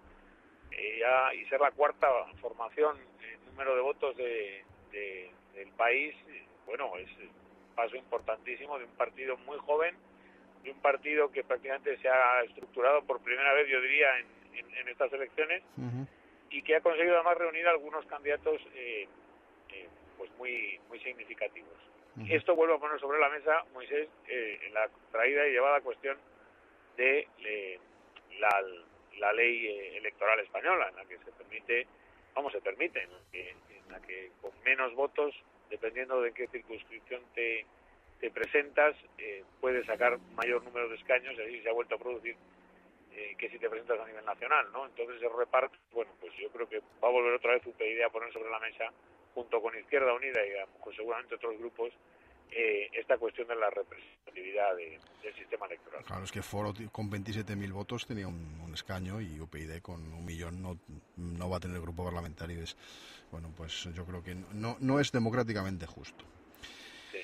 eh, 0.71 0.99
ya, 1.01 1.33
y 1.33 1.45
ser 1.49 1.59
la 1.59 1.71
cuarta 1.71 2.07
formación 2.41 2.97
en 2.97 3.45
número 3.47 3.75
de 3.75 3.81
votos 3.81 4.15
de, 4.15 4.63
de- 4.91 5.31
del 5.53 5.69
país, 5.73 6.15
bueno, 6.65 6.91
es 6.97 7.09
un 7.17 7.75
paso 7.75 7.95
importantísimo 7.95 8.77
de 8.77 8.85
un 8.85 8.91
partido 8.91 9.37
muy 9.37 9.57
joven, 9.59 9.95
de 10.63 10.71
un 10.71 10.79
partido 10.81 11.31
que 11.31 11.43
prácticamente 11.43 11.97
se 11.97 12.09
ha 12.09 12.41
estructurado 12.43 13.03
por 13.03 13.21
primera 13.21 13.53
vez, 13.53 13.67
yo 13.69 13.79
diría, 13.81 14.19
en, 14.19 14.25
en- 14.53 14.73
en 14.75 14.87
estas 14.89 15.11
elecciones 15.13 15.63
y 16.51 16.61
que 16.63 16.75
ha 16.75 16.81
conseguido 16.81 17.15
además 17.15 17.37
reunir 17.37 17.67
a 17.67 17.71
algunos 17.71 18.05
candidatos 18.07 18.59
eh, 18.75 19.07
eh, 19.69 19.87
pues 20.17 20.29
muy 20.37 20.79
muy 20.89 20.99
significativos. 20.99 21.71
Esto 22.29 22.55
vuelve 22.55 22.75
a 22.75 22.79
poner 22.79 22.99
sobre 22.99 23.19
la 23.19 23.29
mesa, 23.29 23.63
Moisés, 23.73 24.09
eh, 24.27 24.59
en 24.65 24.73
la 24.73 24.89
traída 25.11 25.47
y 25.47 25.51
llevada 25.51 25.79
cuestión 25.81 26.17
de 26.97 27.27
eh, 27.45 27.79
la, 28.39 28.49
la 29.19 29.31
ley 29.33 29.67
eh, 29.67 29.97
electoral 29.97 30.39
española, 30.41 30.89
en 30.89 30.95
la 30.97 31.05
que 31.05 31.17
se 31.19 31.31
permite, 31.31 31.87
vamos, 32.33 32.51
se 32.51 32.59
permite, 32.61 33.03
en 33.03 33.09
la 33.89 33.99
que, 34.01 34.31
con 34.41 34.51
menos 34.63 34.93
votos, 34.95 35.33
dependiendo 35.69 36.21
de 36.21 36.31
qué 36.33 36.47
circunscripción 36.47 37.21
te, 37.35 37.65
te 38.19 38.29
presentas, 38.31 38.95
eh, 39.17 39.43
puedes 39.61 39.85
sacar 39.85 40.17
mayor 40.35 40.63
número 40.63 40.89
de 40.89 40.95
escaños, 40.95 41.35
y 41.37 41.41
así 41.41 41.61
se 41.61 41.69
ha 41.69 41.73
vuelto 41.73 41.95
a 41.95 41.99
producir 41.99 42.35
eh, 43.11 43.35
que 43.37 43.49
si 43.49 43.57
te 43.59 43.69
presentas 43.69 43.99
a 43.99 44.05
nivel 44.07 44.23
nacional, 44.25 44.71
¿no? 44.71 44.85
Entonces 44.85 45.21
el 45.21 45.35
reparto, 45.37 45.77
bueno, 45.91 46.11
pues 46.21 46.33
yo 46.37 46.49
creo 46.49 46.69
que 46.69 46.79
va 47.03 47.07
a 47.07 47.11
volver 47.11 47.33
otra 47.33 47.53
vez 47.53 47.65
UPyD 47.65 48.01
a 48.03 48.09
poner 48.09 48.31
sobre 48.31 48.49
la 48.49 48.59
mesa, 48.59 48.85
junto 49.33 49.61
con 49.61 49.77
Izquierda 49.77 50.13
Unida 50.13 50.39
y 50.45 50.49
mejor 50.75 50.95
seguramente 50.95 51.35
otros 51.35 51.57
grupos, 51.57 51.91
eh, 52.51 52.89
esta 52.93 53.17
cuestión 53.17 53.47
de 53.47 53.55
la 53.55 53.69
representatividad 53.69 54.75
de- 54.75 54.99
del 55.21 55.35
sistema 55.35 55.65
electoral. 55.67 56.03
Claro, 56.03 56.23
es 56.23 56.31
que 56.31 56.41
Foro 56.41 56.73
con 56.91 57.09
27.000 57.09 57.71
votos 57.71 58.07
tenía 58.07 58.27
un 58.27 58.58
escaño 58.79 59.21
y 59.21 59.39
UPyD 59.39 59.81
con 59.81 60.01
un 60.13 60.25
millón 60.25 60.61
no, 60.61 60.77
no 61.15 61.49
va 61.49 61.57
a 61.57 61.59
tener 61.59 61.79
grupo 61.81 62.03
parlamentario. 62.03 62.61
Es, 62.63 62.75
bueno, 63.31 63.53
pues 63.55 63.87
yo 63.95 64.05
creo 64.05 64.23
que 64.23 64.35
no, 64.53 64.77
no 64.79 64.99
es 64.99 65.11
democráticamente 65.11 65.85
justo. 65.85 66.25
Sí. 67.11 67.19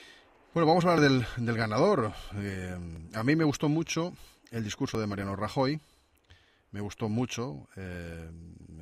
Bueno, 0.53 0.67
vamos 0.67 0.85
a 0.85 0.91
hablar 0.91 1.09
del, 1.09 1.25
del 1.37 1.57
ganador. 1.57 2.13
Eh, 2.35 2.77
a 3.13 3.23
mí 3.23 3.35
me 3.35 3.43
gustó 3.43 3.69
mucho 3.69 4.13
el 4.51 4.63
discurso 4.63 4.99
de 4.99 5.07
Mariano 5.07 5.35
Rajoy. 5.35 5.79
Me 6.71 6.81
gustó 6.81 7.09
mucho. 7.09 7.67
eh, 7.75 8.29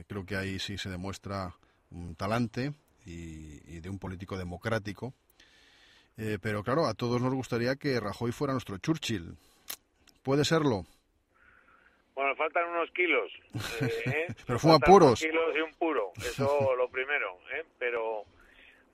creo 0.08 0.26
que 0.26 0.36
ahí 0.36 0.60
sí 0.60 0.78
se 0.78 0.90
demuestra 0.90 1.56
un 1.92 2.16
talante 2.16 2.74
y, 3.06 3.62
y 3.76 3.80
de 3.80 3.90
un 3.90 4.00
político 4.00 4.38
democrático. 4.38 5.14
Eh, 6.18 6.38
pero 6.42 6.64
claro, 6.64 6.86
a 6.86 6.94
todos 6.94 7.22
nos 7.22 7.34
gustaría 7.34 7.76
que 7.76 8.00
Rajoy 8.00 8.32
fuera 8.32 8.54
nuestro 8.54 8.78
Churchill. 8.78 9.36
¿Puede 10.22 10.46
serlo? 10.46 10.86
Bueno, 12.16 12.36
faltan 12.36 12.70
unos 12.70 12.92
kilos. 12.92 13.32
eh, 13.82 14.04
¿eh? 14.06 14.28
Pero 14.46 14.60
fuma 14.60 14.76
unos 14.76 14.90
puros. 14.90 15.20
kilos 15.20 15.56
y 15.56 15.60
un 15.60 15.72
puro, 15.74 16.12
eso 16.18 16.76
lo 16.78 16.90
primero. 16.90 17.40
¿eh? 17.54 17.64
Pero, 17.80 18.24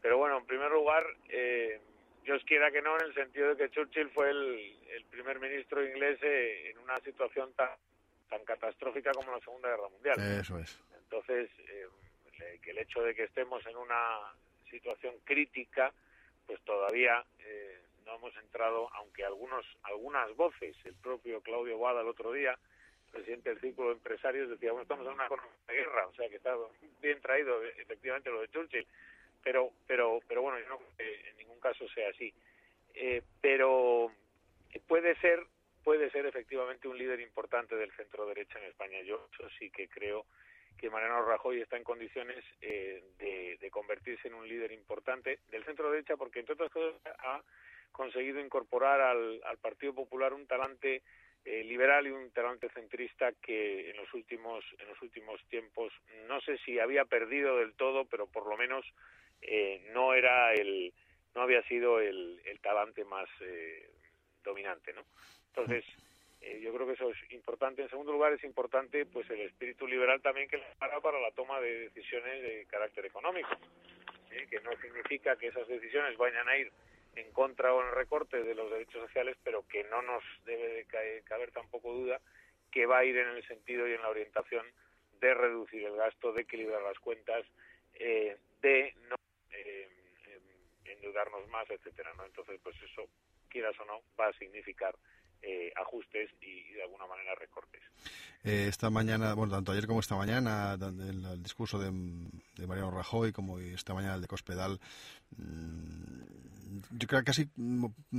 pero 0.01 0.17
bueno, 0.17 0.37
en 0.37 0.45
primer 0.45 0.71
lugar, 0.71 1.03
eh, 1.29 1.79
Dios 2.23 2.43
quiera 2.45 2.71
que 2.71 2.81
no, 2.81 2.95
en 2.97 3.05
el 3.05 3.13
sentido 3.13 3.49
de 3.49 3.57
que 3.57 3.69
Churchill 3.71 4.09
fue 4.11 4.29
el, 4.29 4.77
el 4.89 5.05
primer 5.05 5.39
ministro 5.39 5.85
inglés 5.85 6.19
eh, 6.21 6.71
en 6.71 6.77
una 6.79 6.97
situación 6.97 7.53
tan, 7.53 7.69
tan 8.29 8.43
catastrófica 8.45 9.11
como 9.11 9.31
la 9.31 9.39
Segunda 9.39 9.69
Guerra 9.69 9.89
Mundial. 9.89 10.39
Eso 10.39 10.57
es. 10.59 10.79
Entonces, 11.03 11.49
eh, 11.67 11.87
que 12.61 12.71
el 12.71 12.77
hecho 12.77 13.01
de 13.01 13.15
que 13.15 13.23
estemos 13.23 13.65
en 13.65 13.75
una 13.75 14.33
situación 14.69 15.15
crítica, 15.23 15.91
pues 16.45 16.61
todavía 16.61 17.23
eh, 17.39 17.81
no 18.05 18.15
hemos 18.15 18.35
entrado, 18.37 18.89
aunque 18.93 19.25
algunos 19.25 19.65
algunas 19.83 20.35
voces, 20.35 20.75
el 20.85 20.95
propio 20.95 21.41
Claudio 21.41 21.77
Boada 21.77 22.01
el 22.01 22.07
otro 22.07 22.31
día, 22.31 22.57
presidente 23.09 23.49
del 23.49 23.59
Círculo 23.59 23.89
de 23.89 23.95
Empresarios, 23.95 24.49
decía, 24.49 24.71
bueno, 24.71 24.83
estamos 24.83 25.05
en 25.05 25.13
una 25.13 25.27
guerra, 25.67 26.07
o 26.07 26.13
sea 26.13 26.29
que 26.29 26.35
está 26.35 26.55
bien 27.01 27.19
traído 27.21 27.63
efectivamente 27.63 28.29
lo 28.29 28.41
de 28.41 28.49
Churchill, 28.49 28.87
pero 29.43 29.71
pero 29.87 30.19
pero 30.27 30.41
bueno, 30.41 30.59
yo 30.59 30.67
no 30.69 30.77
creo 30.77 30.97
que 30.97 31.29
en 31.29 31.37
ningún 31.37 31.59
caso 31.59 31.87
sea 31.89 32.09
así. 32.09 32.33
Eh, 32.95 33.21
pero 33.41 34.11
puede 34.87 35.15
ser 35.17 35.45
puede 35.83 36.09
ser 36.11 36.25
efectivamente 36.25 36.87
un 36.87 36.97
líder 36.97 37.19
importante 37.21 37.75
del 37.75 37.91
centro 37.93 38.25
derecha 38.25 38.59
en 38.59 38.65
España. 38.65 39.01
Yo 39.01 39.27
eso 39.33 39.49
sí 39.57 39.69
que 39.69 39.87
creo 39.87 40.25
que 40.77 40.89
Mariano 40.89 41.25
Rajoy 41.25 41.61
está 41.61 41.77
en 41.77 41.83
condiciones 41.83 42.43
eh, 42.61 43.03
de, 43.17 43.57
de 43.59 43.71
convertirse 43.71 44.27
en 44.27 44.33
un 44.33 44.47
líder 44.47 44.71
importante 44.71 45.39
del 45.51 45.65
centro 45.65 45.91
derecha 45.91 46.15
porque 46.15 46.39
entre 46.39 46.53
otras 46.53 46.71
cosas 46.71 46.95
ha 47.19 47.41
conseguido 47.91 48.39
incorporar 48.39 49.01
al, 49.01 49.41
al 49.43 49.57
Partido 49.57 49.93
Popular 49.93 50.33
un 50.33 50.47
talante 50.47 51.01
eh, 51.45 51.63
liberal 51.63 52.05
y 52.05 52.11
un 52.11 52.31
talante 52.31 52.69
centrista 52.69 53.31
que 53.41 53.89
en 53.89 53.97
los 53.97 54.13
últimos 54.13 54.63
en 54.77 54.87
los 54.87 55.01
últimos 55.01 55.41
tiempos 55.45 55.93
no 56.27 56.41
sé 56.41 56.57
si 56.59 56.79
había 56.79 57.05
perdido 57.05 57.57
del 57.57 57.73
todo 57.73 58.05
pero 58.05 58.27
por 58.27 58.47
lo 58.47 58.57
menos 58.57 58.85
eh, 59.41 59.87
no 59.93 60.13
era 60.13 60.53
el 60.53 60.93
no 61.35 61.41
había 61.41 61.63
sido 61.63 61.99
el, 61.99 62.39
talante 62.61 63.05
más 63.05 63.29
eh, 63.41 63.89
dominante 64.43 64.93
no 64.93 65.05
entonces 65.47 65.85
eh, 66.41 66.59
yo 66.61 66.73
creo 66.73 66.87
que 66.87 66.93
eso 66.93 67.09
es 67.09 67.31
importante 67.31 67.81
en 67.81 67.89
segundo 67.89 68.11
lugar 68.11 68.33
es 68.33 68.43
importante 68.43 69.05
pues 69.05 69.29
el 69.29 69.41
espíritu 69.41 69.87
liberal 69.87 70.21
también 70.21 70.49
que 70.49 70.57
les 70.57 70.75
para 70.75 70.99
para 70.99 71.19
la 71.19 71.31
toma 71.31 71.61
de 71.61 71.89
decisiones 71.89 72.41
de 72.41 72.65
carácter 72.69 73.05
económico 73.05 73.49
¿eh? 74.31 74.45
que 74.49 74.59
no 74.59 74.71
significa 74.81 75.37
que 75.37 75.47
esas 75.47 75.67
decisiones 75.67 76.17
vayan 76.17 76.47
a 76.47 76.57
ir 76.57 76.71
en 77.19 77.31
contra 77.31 77.73
o 77.73 77.81
en 77.81 77.93
recorte 77.93 78.43
de 78.43 78.55
los 78.55 78.69
derechos 78.71 79.01
sociales, 79.07 79.37
pero 79.43 79.67
que 79.67 79.83
no 79.85 80.01
nos 80.01 80.23
debe 80.45 80.67
de 80.69 80.87
caer- 80.87 81.23
caber 81.23 81.51
tampoco 81.51 81.93
duda 81.93 82.19
que 82.71 82.85
va 82.85 82.99
a 82.99 83.05
ir 83.05 83.17
en 83.17 83.29
el 83.29 83.47
sentido 83.47 83.87
y 83.87 83.93
en 83.93 84.01
la 84.01 84.09
orientación 84.09 84.65
de 85.19 85.33
reducir 85.33 85.83
el 85.83 85.95
gasto, 85.95 86.31
de 86.33 86.43
equilibrar 86.43 86.81
las 86.81 86.99
cuentas, 86.99 87.45
eh, 87.95 88.37
de 88.61 88.93
no 89.09 89.15
eh, 89.51 89.89
endeudarnos 90.85 91.47
más, 91.49 91.69
etcétera, 91.69 92.13
¿no? 92.15 92.25
Entonces, 92.25 92.59
pues 92.63 92.75
eso, 92.83 93.07
quieras 93.49 93.77
o 93.79 93.85
no, 93.85 94.01
va 94.19 94.27
a 94.27 94.33
significar 94.33 94.95
eh, 95.41 95.71
ajustes 95.75 96.29
y, 96.41 96.73
de 96.73 96.83
alguna 96.83 97.07
manera 97.07 97.33
recortes. 97.35 97.81
Eh, 98.43 98.67
esta 98.69 98.89
mañana, 98.89 99.33
bueno, 99.33 99.53
tanto 99.53 99.71
ayer 99.71 99.87
como 99.87 99.99
esta 99.99 100.15
mañana, 100.15 100.73
el 100.73 101.41
discurso 101.43 101.79
de, 101.79 101.91
de 102.59 102.67
Mariano 102.67 102.91
Rajoy 102.91 103.31
como 103.31 103.59
esta 103.59 103.93
mañana 103.93 104.15
el 104.15 104.21
de 104.21 104.27
Cospedal, 104.27 104.79
mm, 105.37 106.19
yo 106.91 107.07
creo 107.07 107.21
que 107.21 107.25
casi 107.25 107.49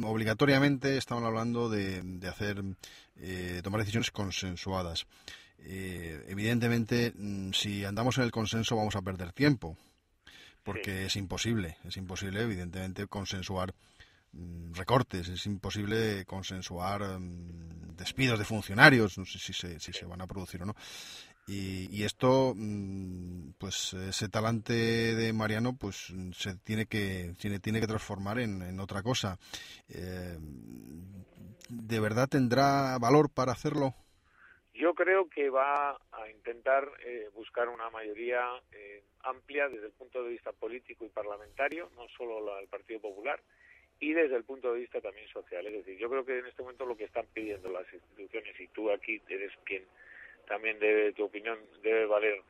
obligatoriamente 0.03 0.97
estaban 0.97 1.25
hablando 1.25 1.69
de, 1.69 2.03
de 2.03 2.29
hacer, 2.29 2.63
eh, 3.17 3.61
tomar 3.63 3.81
decisiones 3.81 4.11
consensuadas. 4.11 5.07
Eh, 5.59 6.25
evidentemente, 6.29 7.13
mm, 7.15 7.53
si 7.53 7.85
andamos 7.85 8.19
en 8.19 8.25
el 8.25 8.31
consenso 8.31 8.77
vamos 8.77 8.97
a 8.97 9.03
perder 9.03 9.33
tiempo, 9.33 9.77
porque 10.63 11.07
es 11.07 11.17
imposible, 11.17 11.77
es 11.85 11.97
imposible, 11.97 12.43
evidentemente, 12.43 13.07
consensuar 13.07 13.75
mm, 14.33 14.73
recortes, 14.73 15.29
es 15.29 15.47
imposible 15.47 16.25
consensuar 16.25 17.19
despidos 17.97 18.39
de 18.39 18.45
funcionarios, 18.45 19.19
no 19.19 19.25
sé 19.27 19.39
si 19.39 19.53
se, 19.53 19.79
si 19.79 19.93
se 19.93 20.07
van 20.07 20.21
a 20.23 20.27
producir 20.27 20.63
o 20.63 20.67
no. 20.67 20.75
Y, 21.51 21.89
y 21.91 22.05
esto, 22.05 22.53
mm, 22.55 23.55
pues 23.59 23.93
ese 23.95 24.29
talante 24.29 24.73
de 24.73 25.33
Mariano, 25.33 25.77
pues 25.77 26.13
se 26.33 26.55
tiene 26.59 26.87
que 26.87 27.35
tiene, 27.41 27.59
tiene 27.59 27.81
que 27.81 27.89
transformar 27.89 28.39
en, 28.39 28.63
en 28.63 28.79
otra 28.79 29.03
cosa. 29.03 29.37
Eh, 29.89 30.39
¿De 31.69 31.99
verdad 31.99 32.29
tendrá 32.29 32.97
valor 33.01 33.31
para 33.35 33.51
hacerlo? 33.51 33.95
Yo 34.75 34.95
creo 34.95 35.29
que 35.29 35.51
va 35.51 35.99
a 36.13 36.31
intentar 36.31 36.89
eh, 37.05 37.29
buscar 37.35 37.69
una 37.69 37.91
mayoría 37.91 38.41
eh, 38.71 39.03
amplia 39.25 39.69
desde 39.69 39.87
el 39.87 39.93
punto 39.93 40.23
de 40.23 40.31
vista 40.31 40.53
político 40.53 41.05
y 41.05 41.09
parlamentario, 41.09 41.91
no 41.97 42.07
solo 42.17 42.47
la 42.47 42.59
del 42.59 42.69
Partido 42.69 43.01
Popular, 43.01 43.43
y 43.99 44.13
desde 44.13 44.37
el 44.37 44.45
punto 44.45 44.73
de 44.73 44.79
vista 44.79 45.01
también 45.01 45.27
social. 45.29 45.67
Es 45.67 45.73
decir, 45.73 45.99
yo 45.99 46.09
creo 46.09 46.25
que 46.25 46.39
en 46.39 46.47
este 46.47 46.63
momento 46.63 46.87
lo 46.87 46.97
que 46.97 47.07
están 47.07 47.27
pidiendo 47.35 47.73
las 47.73 47.93
instituciones, 47.93 48.61
y 48.61 48.69
tú 48.69 48.89
aquí 48.93 49.21
eres 49.29 49.51
quien 49.65 49.83
también 50.51 50.81
debe, 50.81 51.13
tu 51.13 51.25
opinión 51.27 51.59
debe 51.81 52.07
valer 52.07 52.43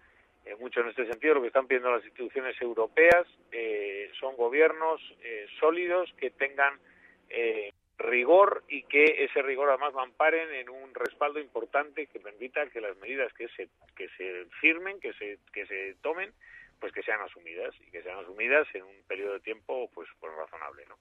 eh, 0.47 0.57
mucho 0.59 0.81
en 0.81 0.89
este 0.89 1.07
sentido, 1.07 1.35
lo 1.35 1.43
que 1.43 1.49
están 1.49 1.67
pidiendo 1.67 1.93
las 1.93 2.03
instituciones 2.03 2.61
europeas 2.63 3.27
eh, 3.53 4.11
son 4.19 4.37
gobiernos 4.37 4.99
eh, 5.23 5.47
sólidos 5.61 6.11
que 6.17 6.31
tengan 6.31 6.81
eh, 7.29 7.75
rigor 7.99 8.65
y 8.69 8.85
que 8.85 9.05
ese 9.25 9.43
rigor 9.43 9.69
además 9.69 9.93
lo 9.93 10.01
amparen 10.01 10.51
en 10.55 10.71
un 10.71 10.95
respaldo 10.95 11.41
importante 11.41 12.07
que 12.07 12.21
permita 12.21 12.67
que 12.71 12.81
las 12.81 12.97
medidas 12.97 13.31
que 13.35 13.49
se 13.49 13.69
que 13.95 14.09
se 14.17 14.47
firmen, 14.63 14.99
que 14.99 15.13
se 15.13 15.39
que 15.53 15.67
se 15.67 15.95
tomen, 16.01 16.33
pues 16.81 16.95
que 16.95 17.03
sean 17.03 17.21
asumidas 17.21 17.75
y 17.87 17.91
que 17.91 18.03
sean 18.03 18.19
asumidas 18.19 18.67
en 18.75 18.85
un 18.85 18.97
periodo 19.07 19.35
de 19.35 19.41
tiempo 19.41 19.91
pues 19.95 20.09
pues 20.19 20.33
razonable, 20.35 20.87
¿no? 20.89 20.97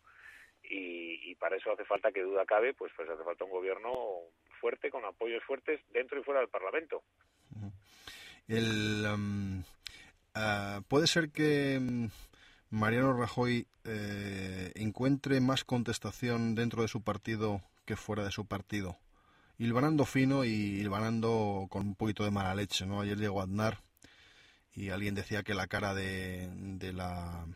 Y, 0.63 1.31
y 1.31 1.35
para 1.35 1.55
eso 1.55 1.71
hace 1.71 1.85
falta 1.85 2.11
que 2.11 2.21
duda 2.21 2.45
cabe, 2.45 2.73
pues 2.73 2.91
pues 2.97 3.09
hace 3.09 3.23
falta 3.23 3.45
un 3.45 3.51
gobierno 3.51 3.91
fuerte 4.59 4.89
con 4.89 5.05
apoyos 5.05 5.43
fuertes 5.43 5.79
dentro 5.93 6.19
y 6.19 6.23
fuera 6.23 6.41
del 6.41 6.49
Parlamento. 6.49 7.03
El, 8.47 9.05
um, 9.05 9.59
uh, 10.35 10.81
puede 10.87 11.07
ser 11.07 11.29
que 11.31 11.77
um, 11.79 12.09
Mariano 12.69 13.13
Rajoy 13.13 13.67
eh, 13.83 14.71
encuentre 14.75 15.41
más 15.41 15.63
contestación 15.63 16.53
dentro 16.55 16.83
de 16.83 16.87
su 16.87 17.01
partido 17.01 17.61
que 17.85 17.95
fuera 17.95 18.23
de 18.23 18.31
su 18.31 18.45
partido. 18.45 18.97
Hilvanando 19.57 20.05
fino 20.05 20.45
y 20.45 20.49
hilvanando 20.49 21.67
con 21.69 21.87
un 21.87 21.95
poquito 21.95 22.23
de 22.23 22.31
mala 22.31 22.55
leche, 22.55 22.85
¿no? 22.85 23.01
Ayer 23.01 23.17
llegó 23.17 23.41
Aznar 23.41 23.81
y 24.73 24.89
alguien 24.89 25.15
decía 25.15 25.43
que 25.43 25.53
la 25.53 25.67
cara 25.67 25.93
de, 25.93 26.49
de 26.53 26.93
la 26.93 27.47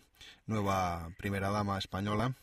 nueva 0.48 1.10
primera 1.18 1.50
dama 1.50 1.78
española 1.78 2.36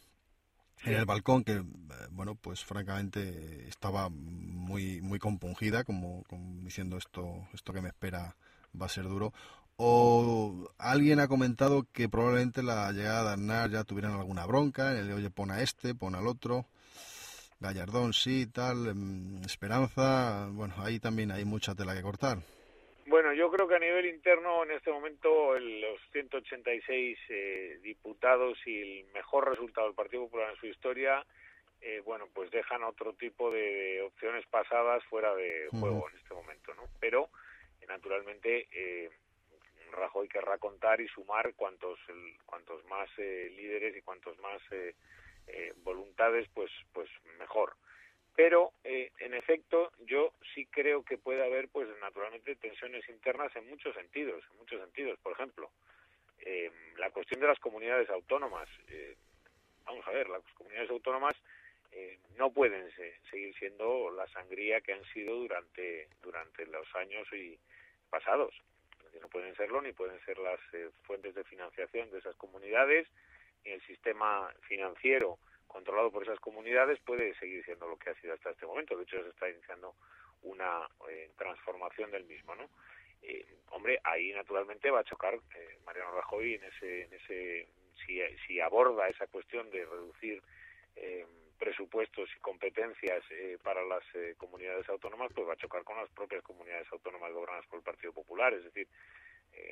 en 0.85 0.95
el 0.95 1.05
balcón 1.05 1.45
que 1.45 1.53
eh, 1.53 1.65
bueno 2.11 2.35
pues 2.35 2.65
francamente 2.65 3.69
estaba 3.69 4.09
muy 4.11 5.01
muy 5.03 5.19
compungida 5.19 5.85
como, 5.85 6.25
diciendo 6.63 6.97
esto 6.97 7.47
esto 7.53 7.73
que 7.73 7.83
me 7.83 7.89
espera 7.89 8.37
va 8.81 8.87
a 8.87 8.91
ser 8.91 9.05
duro 9.05 9.33
o 9.83 10.69
alguien 10.77 11.21
ha 11.21 11.29
comentado 11.29 11.87
que 11.91 12.09
probablemente 12.11 12.63
la 12.63 12.93
llegada 12.93 13.25
de 13.25 13.33
Aznar 13.33 13.71
ya 13.71 13.85
tuvieran 13.85 14.13
alguna 14.13 14.45
bronca, 14.45 14.93
el 14.93 15.11
oye 15.11 15.31
pon 15.31 15.51
a 15.51 15.63
este, 15.63 15.95
pon 15.95 16.15
al 16.15 16.27
otro, 16.27 16.67
Gallardón 17.61 18.13
sí, 18.13 18.47
tal, 18.47 18.89
em, 18.89 19.43
Esperanza, 19.43 20.49
bueno, 20.53 20.75
ahí 20.79 21.01
también 21.01 21.31
hay 21.31 21.47
mucha 21.47 21.75
tela 21.75 21.95
que 21.95 22.03
cortar. 22.03 22.43
Bueno, 23.11 23.33
yo 23.33 23.51
creo 23.51 23.67
que 23.67 23.75
a 23.75 23.81
nivel 23.81 24.07
interno 24.07 24.63
en 24.63 24.71
este 24.71 24.93
momento 24.93 25.57
el- 25.57 25.81
los 25.81 26.01
186 26.13 27.19
eh, 27.29 27.81
diputados 27.83 28.57
y 28.67 28.81
el 28.81 29.05
mejor 29.13 29.51
resultado 29.51 29.89
del 29.89 29.97
Partido 29.97 30.23
Popular 30.27 30.51
en 30.51 30.57
su 30.61 30.67
historia, 30.69 31.27
eh, 31.81 32.01
bueno, 32.05 32.29
pues 32.33 32.53
dejan 32.53 32.85
otro 32.85 33.13
tipo 33.15 33.51
de 33.51 34.01
opciones 34.03 34.47
pasadas 34.47 35.03
fuera 35.07 35.35
de 35.35 35.67
juego 35.73 36.09
en 36.09 36.19
este 36.19 36.35
momento, 36.35 36.73
¿no? 36.75 36.85
Pero, 37.01 37.31
eh, 37.81 37.87
naturalmente, 37.89 38.69
eh, 38.71 39.11
Rajoy 39.91 40.29
querrá 40.29 40.59
contar 40.59 41.01
y 41.01 41.09
sumar 41.09 41.53
cuantos 41.55 41.99
el- 42.09 42.37
cuantos 42.47 42.85
más 42.85 43.11
eh, 43.19 43.51
líderes 43.57 43.97
y 43.97 44.03
cuantos 44.03 44.39
más 44.39 44.63
eh, 44.71 44.95
voluntades, 45.83 46.47
pues 46.55 46.71
pues 46.93 47.09
mejor 47.41 47.75
pero 48.37 48.73
eh, 48.85 49.11
en 49.19 49.35
efecto 49.35 49.93
yo 50.01 50.33
sí 50.55 50.67
creo 50.67 51.05
que 51.05 51.19
puede 51.19 51.45
haber 51.45 51.69
pues 51.69 51.89
naturalmente 52.01 52.55
tensiones 52.57 53.09
internas 53.09 53.55
en 53.57 53.69
muchos 53.69 53.95
sentidos 53.95 54.43
en 54.53 54.59
muchos 54.59 54.81
sentidos. 54.81 55.19
Por 55.21 55.33
ejemplo 55.33 55.71
eh, 56.41 56.71
la 56.97 57.11
cuestión 57.11 57.41
de 57.41 57.49
las 57.49 57.59
comunidades 57.59 58.09
autónomas 58.11 58.69
eh, 58.89 59.17
vamos 59.85 60.07
a 60.07 60.11
ver 60.13 60.29
las 60.29 60.43
comunidades 60.55 60.91
autónomas 60.91 61.35
eh, 61.93 62.19
no 62.37 62.53
pueden 62.53 62.91
se- 62.93 63.19
seguir 63.31 63.55
siendo 63.59 64.11
la 64.13 64.27
sangría 64.29 64.81
que 64.81 64.93
han 64.93 65.05
sido 65.13 65.35
durante 65.37 66.09
durante 66.23 66.67
los 66.67 66.87
años 66.95 67.27
y 67.33 67.59
pasados. 68.11 68.55
No 69.21 69.29
pueden 69.29 69.55
serlo 69.57 69.83
ni 69.83 69.93
pueden 69.93 70.21
ser 70.25 70.39
las 70.39 70.61
eh, 70.73 70.89
fuentes 71.03 71.35
de 71.35 71.43
financiación 71.45 72.11
de 72.11 72.19
esas 72.19 72.37
comunidades 72.37 73.09
ni 73.65 73.73
el 73.73 73.83
sistema 73.83 74.53
financiero 74.69 75.39
controlado 75.71 76.11
por 76.11 76.23
esas 76.23 76.41
comunidades 76.41 76.99
puede 77.01 77.35
seguir 77.35 77.65
siendo 77.65 77.89
lo 77.89 77.97
que 77.99 78.11
ha 78.11 78.21
sido 78.21 78.35
hasta 78.35 78.51
este 78.51 78.67
momento. 78.67 78.97
De 78.97 79.05
hecho, 79.05 79.23
se 79.23 79.31
está 79.31 79.49
iniciando 79.49 79.95
una 80.43 80.89
eh, 81.09 81.31
transformación 81.37 82.11
del 82.11 82.25
mismo, 82.25 82.55
¿no? 82.55 82.69
Eh, 83.23 83.47
hombre, 83.71 84.01
ahí 84.05 84.33
naturalmente 84.33 84.91
va 84.91 85.01
a 85.01 85.05
chocar 85.05 85.35
eh, 85.35 85.79
Mariano 85.85 86.13
Rajoy 86.13 86.55
en 86.55 86.65
ese, 86.65 87.03
en 87.05 87.13
ese 87.13 87.69
si, 88.07 88.21
si 88.47 88.61
aborda 88.61 89.09
esa 89.09 89.27
cuestión 89.27 89.71
de 89.71 89.85
reducir 89.85 90.43
eh, 90.97 91.27
presupuestos 91.59 92.29
y 92.35 92.41
competencias 92.41 93.23
eh, 93.31 93.59
para 93.63 93.85
las 93.85 94.03
eh, 94.15 94.35
comunidades 94.39 94.89
autónomas, 94.89 95.31
pues 95.35 95.47
va 95.47 95.53
a 95.53 95.57
chocar 95.57 95.85
con 95.85 95.97
las 95.99 96.09
propias 96.11 96.43
comunidades 96.43 96.87
autónomas 96.91 97.33
gobernadas 97.33 97.67
por 97.67 97.79
el 97.79 97.85
Partido 97.85 98.13
Popular. 98.13 98.55
Es 98.55 98.65
decir, 98.65 98.89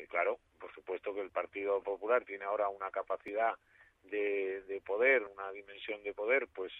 claro, 0.09 0.39
por 0.59 0.73
supuesto 0.75 1.15
que 1.15 1.21
el 1.21 1.31
Partido 1.31 1.83
Popular 1.83 2.25
tiene 2.25 2.45
ahora 2.45 2.69
una 2.69 2.91
capacidad 2.91 3.55
de, 4.11 4.63
de 4.69 4.81
poder, 4.81 5.23
una 5.23 5.51
dimensión 5.53 6.03
de 6.03 6.13
poder, 6.15 6.49
pues 6.55 6.73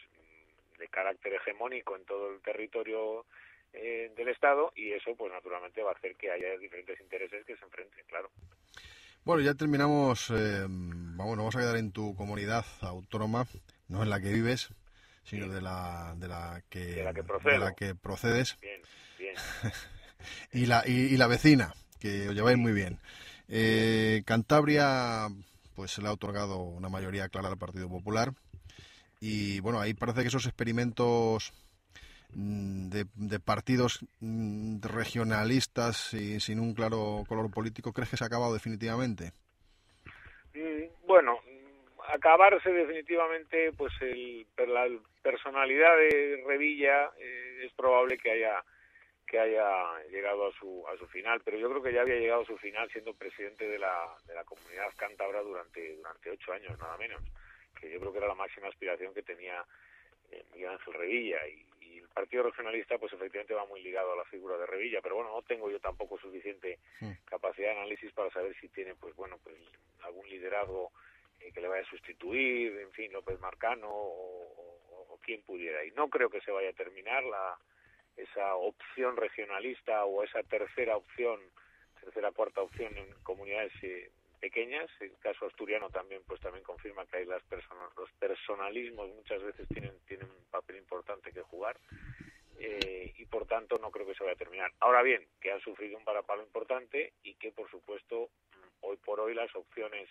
de 0.79 0.89
carácter 0.89 1.35
hegemónico 1.35 1.97
en 1.97 2.05
todo 2.05 2.31
el 2.33 2.41
territorio 2.41 3.27
eh, 3.73 4.13
del 4.17 4.29
Estado 4.29 4.73
y 4.77 4.93
eso, 4.93 5.15
pues 5.17 5.33
naturalmente 5.33 5.83
va 5.83 5.91
a 5.91 5.95
hacer 5.95 6.15
que 6.17 6.31
haya 6.31 6.57
diferentes 6.59 6.99
intereses 7.01 7.45
que 7.45 7.57
se 7.57 7.65
enfrenten, 7.65 8.05
claro. 8.07 8.31
Bueno, 9.25 9.43
ya 9.43 9.55
terminamos, 9.55 10.31
eh, 10.31 10.65
vamos, 10.69 11.37
nos 11.37 11.39
vamos 11.39 11.57
a 11.57 11.61
quedar 11.61 11.77
en 11.77 11.93
tu 11.93 12.15
comunidad 12.17 12.65
autónoma, 12.81 13.47
no 13.89 14.03
en 14.03 14.11
la 14.11 14.21
que 14.21 14.33
vives, 14.33 14.69
sino 15.25 15.47
Sí. 15.47 15.51
de 15.53 15.61
la, 15.61 16.15
de 16.17 16.29
la 16.29 16.63
que, 16.71 16.79
De 16.79 17.05
la 17.05 17.13
que 17.13 17.21
de 17.23 17.27
procedo. 17.27 17.59
la 17.59 17.75
que 17.75 17.95
procedes. 17.95 18.59
Bien, 18.61 18.81
bien. 19.19 19.35
y 20.53 20.67
la, 20.67 20.83
y, 20.87 20.93
y 21.13 21.17
la 21.19 21.27
vecina, 21.27 21.75
que 22.01 22.29
os 22.29 22.35
lleváis 22.35 22.57
muy 22.57 22.73
bien. 22.73 22.99
Eh, 23.49 24.23
Cantabria, 24.25 25.27
pues 25.79 25.93
se 25.93 26.03
le 26.03 26.09
ha 26.09 26.13
otorgado 26.13 26.59
una 26.59 26.89
mayoría 26.89 27.29
clara 27.29 27.47
al 27.47 27.57
Partido 27.57 27.89
Popular. 27.89 28.33
y 29.21 29.61
bueno, 29.61 29.79
ahí 29.79 29.95
parece 29.95 30.23
que 30.23 30.27
esos 30.27 30.47
experimentos 30.47 31.53
mm, 32.35 32.89
de, 32.89 33.07
de 33.15 33.39
partidos 33.39 34.05
mm, 34.19 34.81
regionalistas 34.83 36.15
y 36.15 36.41
sin 36.41 36.59
un 36.59 36.75
claro 36.75 37.23
color 37.29 37.49
político, 37.53 37.93
¿crees 37.93 38.11
que 38.11 38.17
se 38.17 38.25
ha 38.25 38.27
acabado 38.27 38.55
definitivamente? 38.55 39.31
Bueno, 41.07 41.39
acabarse 42.09 42.73
definitivamente, 42.73 43.73
pues 43.77 43.93
el, 44.01 44.49
la 44.57 44.89
personalidad 45.23 45.97
de 45.97 46.43
Revilla 46.45 47.09
eh, 47.21 47.67
es 47.67 47.73
probable 47.75 48.19
que 48.19 48.33
haya 48.33 48.65
que 49.29 49.39
haya 49.39 50.03
llegado 50.11 50.47
a 50.47 50.53
su 50.53 50.87
a 50.89 50.97
su 50.97 51.07
final, 51.09 51.41
pero 51.45 51.59
yo 51.59 51.69
creo 51.69 51.83
que 51.83 51.93
ya 51.93 52.01
había 52.01 52.17
llegado 52.17 52.43
a 52.43 52.47
su 52.47 52.57
final 52.59 52.91
siendo 52.91 53.13
presidente 53.15 53.69
de 53.69 53.79
la 53.79 54.17
de 54.27 54.35
la 54.35 54.45
comunidad 54.45 54.91
cántabra 54.97 55.43
durante 55.43 55.97
durante 55.97 56.31
ocho 56.31 56.53
años 56.53 56.79
nada 56.79 56.97
menos, 56.97 57.23
que 57.79 57.91
yo 57.91 58.01
creo 58.01 58.13
que 58.13 58.19
era 58.19 58.29
la 58.29 58.35
máxima 58.35 58.69
aspiración 58.69 59.13
que 59.13 59.23
tenía 59.23 59.65
eh, 60.31 60.45
Miguel 60.53 60.71
Ángel 60.71 60.95
Revilla 60.95 61.47
y, 61.47 61.67
y 61.81 61.99
el 61.99 62.09
Partido 62.09 62.45
Regionalista 62.45 62.99
pues 62.99 63.13
efectivamente 63.13 63.55
va 63.55 63.67
muy 63.67 63.83
ligado 63.83 64.13
a 64.13 64.17
la 64.17 64.25
figura 64.25 64.57
de 64.57 64.67
Revilla, 64.67 65.01
pero 65.03 65.17
bueno 65.17 65.31
no 65.31 65.43
tengo 65.43 65.71
yo 65.71 65.79
tampoco 65.81 66.19
suficiente 66.19 66.79
capacidad 67.27 67.69
de 67.73 67.77
análisis 67.81 68.13
para 68.13 68.31
saber 68.31 68.57
si 68.61 68.69
tiene 68.69 68.95
pues 68.95 69.15
bueno 69.15 69.39
pues 69.45 69.57
algún 70.05 70.27
liderazgo 70.29 70.91
eh, 71.41 71.53
que 71.53 71.61
le 71.61 71.69
vaya 71.69 71.83
a 71.83 71.91
sustituir, 71.91 72.79
en 72.81 72.91
fin, 72.93 73.13
López 73.13 73.39
Marcano 73.41 73.89
o, 73.91 74.53
o- 74.57 75.07
o 75.15 75.19
quien 75.21 75.43
pudiera. 75.43 75.85
Y 75.85 75.91
no 75.93 76.09
creo 76.09 76.29
que 76.31 76.41
se 76.41 76.51
vaya 76.51 76.71
a 76.71 76.73
terminar 76.73 77.23
la, 77.25 77.57
esa 78.19 78.55
opción 78.57 79.17
regionalista 79.17 80.05
o 80.05 80.23
esa 80.23 80.43
tercera 80.43 80.97
opción, 80.97 81.41
tercera 82.01 82.33
cuarta 82.33 82.63
opción 82.63 82.97
en 82.97 83.07
comunidades 83.23 83.73
eh, 83.83 84.11
pequeñas. 84.41 84.89
El 85.01 85.17
caso 85.19 85.47
asturiano 85.47 85.91
también 85.91 86.23
pues 86.27 86.41
también 86.41 86.65
confirma 86.65 87.07
que 87.07 87.19
hay 87.19 87.25
las 87.27 87.43
persona- 87.45 87.91
los 87.97 88.11
personalismos 88.13 89.09
muchas 89.15 89.43
veces 89.43 89.69
tienen 89.69 89.99
tienen 90.07 90.27
un 90.31 90.45
papel 90.51 90.77
importante 90.77 91.33
que 91.33 91.43
jugar. 91.43 91.77
Eh, 92.61 93.13
y 93.17 93.25
por 93.27 93.47
tanto 93.47 93.79
no 93.79 93.91
creo 93.93 94.05
que 94.07 94.15
se 94.15 94.25
vaya 94.25 94.35
a 94.35 94.39
terminar. 94.39 94.73
Ahora 94.81 95.03
bien, 95.03 95.25
que 95.41 95.53
han 95.53 95.61
sufrido 95.61 95.97
un 95.97 96.05
varapalo 96.05 96.43
importante 96.43 97.13
y 97.23 97.35
que 97.35 97.53
por 97.53 97.71
supuesto 97.71 98.31
hoy 98.81 98.97
por 98.97 99.21
hoy 99.21 99.35
las 99.35 99.55
opciones 99.55 100.09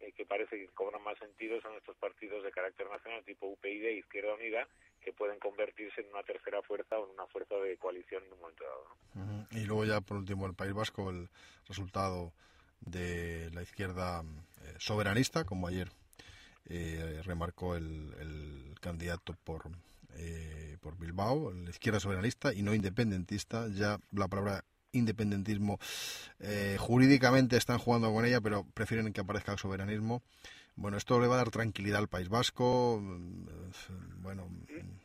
eh, 0.00 0.12
que 0.12 0.24
parece 0.24 0.56
que 0.56 0.68
cobran 0.68 1.02
más 1.02 1.18
sentido 1.18 1.60
son 1.60 1.74
estos 1.76 1.96
partidos 1.96 2.42
de 2.42 2.50
carácter 2.52 2.88
nacional 2.88 3.22
tipo 3.24 3.46
UPyD 3.46 3.84
e 3.84 3.92
Izquierda 3.92 4.34
Unida 4.34 4.66
que 5.04 5.12
pueden 5.12 5.38
convertirse 5.38 6.00
en 6.00 6.08
una 6.08 6.22
tercera 6.22 6.62
fuerza 6.62 6.98
o 6.98 7.04
en 7.06 7.14
una 7.14 7.26
fuerza 7.26 7.54
de 7.56 7.76
coalición 7.76 8.22
en 8.24 8.32
un 8.32 8.40
momento 8.40 8.64
dado. 8.64 8.86
¿no? 9.14 9.46
Y 9.50 9.64
luego 9.64 9.84
ya 9.84 10.00
por 10.00 10.16
último 10.16 10.46
el 10.46 10.54
País 10.54 10.72
Vasco, 10.72 11.10
el 11.10 11.28
resultado 11.68 12.32
de 12.80 13.50
la 13.52 13.62
izquierda 13.62 14.22
eh, 14.62 14.74
soberanista, 14.78 15.44
como 15.44 15.68
ayer 15.68 15.88
eh, 16.66 17.20
remarcó 17.24 17.76
el, 17.76 18.14
el 18.18 18.74
candidato 18.80 19.34
por, 19.44 19.70
eh, 20.16 20.76
por 20.80 20.96
Bilbao, 20.98 21.52
la 21.52 21.70
izquierda 21.70 22.00
soberanista 22.00 22.52
y 22.52 22.62
no 22.62 22.74
independentista. 22.74 23.68
Ya 23.68 23.98
la 24.12 24.28
palabra 24.28 24.64
independentismo 24.92 25.78
eh, 26.40 26.76
jurídicamente 26.78 27.56
están 27.56 27.78
jugando 27.78 28.12
con 28.12 28.24
ella, 28.24 28.40
pero 28.40 28.64
prefieren 28.74 29.12
que 29.12 29.20
aparezca 29.20 29.52
el 29.52 29.58
soberanismo. 29.58 30.22
Bueno, 30.76 30.96
esto 30.96 31.20
le 31.20 31.28
va 31.28 31.34
a 31.34 31.38
dar 31.38 31.50
tranquilidad 31.50 31.98
al 32.00 32.08
País 32.08 32.28
Vasco. 32.28 32.98
mm, 33.00 33.46
Bueno, 34.22 34.48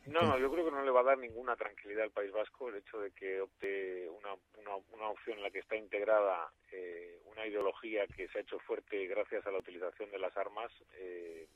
No, 0.06 0.22
no, 0.22 0.38
yo 0.38 0.50
creo 0.50 0.64
que 0.64 0.70
no 0.72 0.82
le 0.82 0.90
va 0.90 1.00
a 1.00 1.04
dar 1.04 1.18
ninguna 1.18 1.54
tranquilidad 1.54 2.04
al 2.04 2.10
País 2.10 2.32
Vasco 2.32 2.68
el 2.68 2.76
hecho 2.76 2.98
de 2.98 3.12
que 3.12 3.40
opte 3.40 4.08
una, 4.08 4.34
una, 4.58 4.76
una 4.92 5.08
opción 5.08 5.36
en 5.36 5.44
la 5.44 5.50
que 5.50 5.60
está 5.60 5.76
integrada 5.76 6.50
eh, 6.72 7.20
una 7.26 7.46
ideología 7.46 8.06
que 8.08 8.26
se 8.28 8.38
ha 8.38 8.40
hecho 8.42 8.58
fuerte 8.58 9.06
gracias 9.06 9.46
a 9.46 9.52
la 9.52 9.58
utilización 9.58 10.10
de 10.10 10.18
las 10.18 10.36
armas 10.36 10.72
eh, 10.94 11.46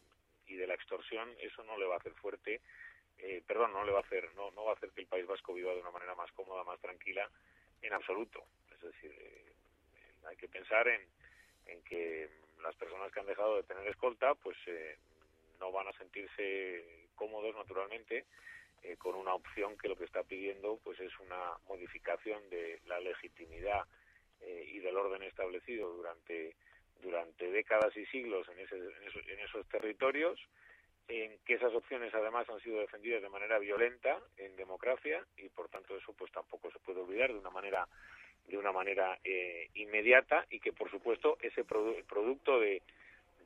y 0.47 0.55
de 0.55 0.67
la 0.67 0.75
extorsión. 0.75 1.29
Eso 1.41 1.65
no 1.65 1.77
le 1.77 1.87
va 1.87 1.95
a 1.95 1.99
hacer 1.99 2.13
fuerte, 2.15 2.61
eh, 3.19 3.43
perdón, 3.47 3.73
no 3.73 3.85
le 3.85 3.93
va 3.93 3.99
a 3.99 4.03
hacer, 4.03 4.31
no, 4.35 4.51
no 4.53 4.65
va 4.65 4.73
a 4.73 4.75
hacer 4.75 4.91
que 4.91 5.01
el 5.01 5.07
País 5.09 5.27
Vasco 5.27 5.55
viva 5.55 5.73
de 5.73 5.81
una 5.81 5.91
manera 5.91 6.15
más 6.15 6.31
cómoda, 6.33 6.63
más 6.65 6.81
tranquila, 6.81 7.29
en 7.83 7.93
absoluto. 7.93 8.45
Es 8.75 8.81
decir, 8.81 9.11
eh, 9.19 9.53
hay 10.29 10.37
que 10.37 10.49
pensar 10.49 10.87
en, 10.89 11.01
en 11.67 11.83
que 11.83 12.31
las 12.63 12.75
personas 12.77 13.13
que 13.13 13.21
han 13.21 13.27
dejado 13.27 13.57
de 13.57 13.63
tener 13.65 13.87
escolta, 13.89 14.35
pues 14.35 14.57
eh, 14.67 14.97
no 15.61 15.73
van 15.73 15.89
a 15.89 15.93
sentirse 15.93 17.09
cómodos 17.15 17.55
naturalmente 17.55 18.25
eh, 18.83 18.97
con 18.99 19.15
una 19.15 19.35
opción 19.35 19.79
que 19.79 19.89
lo 19.89 19.97
que 19.97 20.05
está 20.05 20.23
pidiendo 20.25 20.79
pues 20.85 21.01
es 21.01 21.13
una 21.19 21.53
modificación 21.69 22.49
de 22.51 22.81
la 22.87 23.01
legitimidad 23.01 23.87
eh, 24.41 24.69
y 24.73 24.81
del 24.81 24.97
orden 24.97 25.23
establecido 25.23 25.91
durante 25.91 26.55
durante 27.01 27.51
décadas 27.51 27.97
y 27.97 28.07
siglos 28.07 28.49
en, 28.49 28.59
ese, 28.61 28.77
esos, 29.07 29.27
en 29.29 29.41
esos 29.41 29.67
territorios 29.69 30.39
en 31.09 31.39
que 31.47 31.55
esas 31.55 31.73
opciones 31.75 32.15
además 32.15 32.49
han 32.49 32.61
sido 32.61 32.81
defendidas 32.81 33.23
de 33.23 33.29
manera 33.29 33.59
violenta 33.59 34.19
en 34.37 34.57
democracia 34.57 35.25
y 35.37 35.49
por 35.49 35.69
tanto 35.69 35.97
eso 35.97 36.13
pues 36.13 36.31
tampoco 36.33 36.71
se 36.71 36.79
puede 36.79 37.01
olvidar 37.01 37.33
de 37.33 37.39
una 37.39 37.51
manera 37.51 37.87
de 38.47 38.59
una 38.59 38.73
manera 38.73 39.19
eh, 39.25 39.69
inmediata 39.75 40.47
y 40.51 40.61
que 40.61 40.73
por 40.73 40.91
supuesto 40.91 41.39
ese 41.41 41.65
produ 41.65 41.95
producto 42.07 42.61
de, 42.61 42.83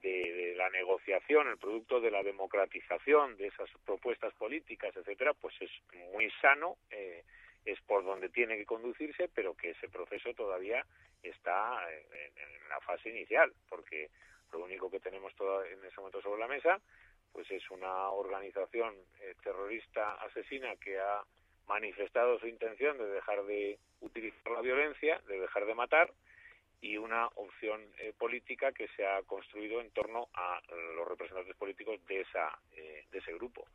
de, 0.02 0.32
de, 0.32 0.54
la 0.56 0.68
negociación, 0.70 1.48
el 1.48 1.58
producto 1.58 2.00
de 2.00 2.10
la 2.10 2.22
democratización 2.22 3.36
de 3.36 3.48
esas 3.48 3.70
propuestas 3.84 4.34
políticas, 4.34 4.96
etcétera, 4.96 5.34
pues 5.34 5.54
es 5.60 5.70
muy 6.12 6.30
sano, 6.40 6.76
eh, 6.90 7.22
es 7.64 7.80
por 7.82 8.04
donde 8.04 8.28
tiene 8.28 8.56
que 8.56 8.66
conducirse, 8.66 9.28
pero 9.34 9.54
que 9.54 9.70
ese 9.70 9.88
proceso 9.88 10.34
todavía 10.34 10.84
está 11.22 11.78
en, 11.92 12.38
en 12.38 12.68
la 12.68 12.80
fase 12.80 13.10
inicial, 13.10 13.52
porque 13.68 14.08
lo 14.52 14.64
único 14.64 14.90
que 14.90 15.00
tenemos 15.00 15.34
todo 15.34 15.64
en 15.64 15.84
ese 15.84 16.00
momento 16.00 16.22
sobre 16.22 16.40
la 16.40 16.48
mesa 16.48 16.80
pues 17.32 17.50
es 17.50 17.70
una 17.70 18.10
organización 18.10 18.94
eh, 19.20 19.34
terrorista 19.42 20.14
asesina 20.14 20.74
que 20.76 20.98
ha 20.98 21.22
manifestado 21.68 22.38
su 22.38 22.46
intención 22.46 22.98
de 22.98 23.06
dejar 23.06 23.44
de 23.44 23.78
utilizar 24.00 24.52
la 24.52 24.62
violencia, 24.62 25.20
de 25.28 25.40
dejar 25.40 25.66
de 25.66 25.74
matar, 25.74 26.12
y 26.80 26.96
una 26.96 27.26
opción 27.34 27.80
eh, 27.98 28.12
política 28.16 28.72
que 28.72 28.88
se 28.96 29.04
ha 29.06 29.22
construido 29.22 29.80
en 29.80 29.90
torno 29.90 30.28
a 30.34 30.60
los 30.96 31.08
representantes 31.08 31.56
políticos 31.56 31.98
de 32.06 32.20
esa 32.20 32.56
eh, 32.72 33.04
de 33.10 33.18
ese 33.18 33.32
grupo. 33.34 33.66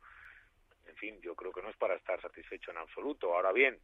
En 0.86 0.96
fin, 0.96 1.20
yo 1.20 1.34
creo 1.34 1.52
que 1.52 1.62
no 1.62 1.70
es 1.70 1.76
para 1.76 1.96
estar 1.96 2.20
satisfecho 2.20 2.70
en 2.70 2.78
absoluto. 2.78 3.34
Ahora 3.34 3.52
bien, 3.52 3.78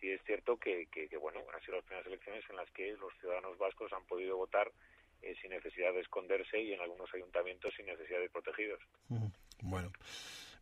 sí 0.00 0.10
es 0.10 0.22
cierto 0.24 0.56
que, 0.56 0.86
que, 0.86 1.08
que 1.08 1.16
bueno, 1.16 1.40
han 1.52 1.60
sido 1.62 1.76
las 1.76 1.84
primeras 1.84 2.06
elecciones 2.06 2.44
en 2.48 2.56
las 2.56 2.70
que 2.70 2.92
los 2.92 3.12
ciudadanos 3.20 3.58
vascos 3.58 3.92
han 3.92 4.04
podido 4.06 4.36
votar 4.36 4.70
eh, 5.22 5.34
sin 5.40 5.50
necesidad 5.50 5.92
de 5.92 6.00
esconderse 6.00 6.60
y 6.60 6.72
en 6.72 6.80
algunos 6.80 7.12
ayuntamientos 7.14 7.74
sin 7.74 7.86
necesidad 7.86 8.20
de 8.20 8.30
protegidos. 8.30 8.80
Bueno, 9.62 9.90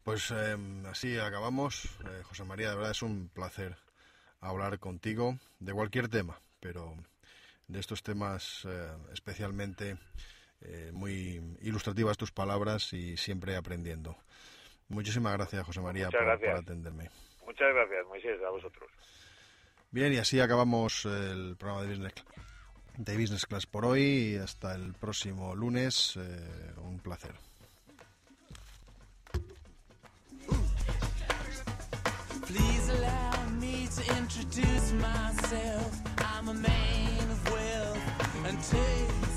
pues 0.04 0.30
eh, 0.30 0.56
así 0.86 1.18
acabamos. 1.18 1.86
Eh, 2.04 2.22
José 2.24 2.44
María, 2.44 2.70
de 2.70 2.76
verdad 2.76 2.92
es 2.92 3.02
un 3.02 3.28
placer 3.28 3.76
hablar 4.40 4.78
contigo 4.78 5.38
de 5.58 5.72
cualquier 5.72 6.08
tema, 6.08 6.38
pero 6.60 6.94
de 7.66 7.80
estos 7.80 8.02
temas 8.02 8.66
eh, 8.68 8.92
especialmente 9.12 9.96
eh, 10.60 10.90
muy 10.92 11.56
ilustrativas 11.62 12.16
tus 12.16 12.32
palabras 12.32 12.92
y 12.92 13.16
siempre 13.16 13.56
aprendiendo. 13.56 14.16
Muchísimas 14.88 15.32
gracias, 15.34 15.64
José 15.66 15.80
María, 15.80 16.10
por, 16.10 16.24
gracias. 16.24 16.50
por 16.50 16.60
atenderme. 16.60 17.10
Muchas 17.46 17.74
gracias, 17.74 18.06
Moisés, 18.06 18.40
a 18.46 18.50
vosotros. 18.50 18.90
Bien, 19.90 20.12
y 20.12 20.16
así 20.16 20.40
acabamos 20.40 21.04
el 21.04 21.56
programa 21.56 21.82
de 21.82 21.88
Business, 21.88 22.14
de 22.96 23.16
Business 23.16 23.46
Class 23.46 23.66
por 23.66 23.84
hoy. 23.84 24.02
Y 24.02 24.36
hasta 24.36 24.74
el 24.74 24.92
próximo 24.94 25.54
lunes. 25.54 26.16
eh, 26.16 26.72
un 26.82 26.98
placer. 26.98 27.34
Please 32.46 32.90
allow 32.90 33.46
me 33.58 33.88
to 33.96 34.16
introduce 34.18 34.92
myself. 34.92 36.02
I'm 36.18 36.48
a 36.48 36.54
man 36.54 37.30
of 37.30 37.50
wealth 37.50 38.46
and 38.46 38.58
taste. 38.62 39.33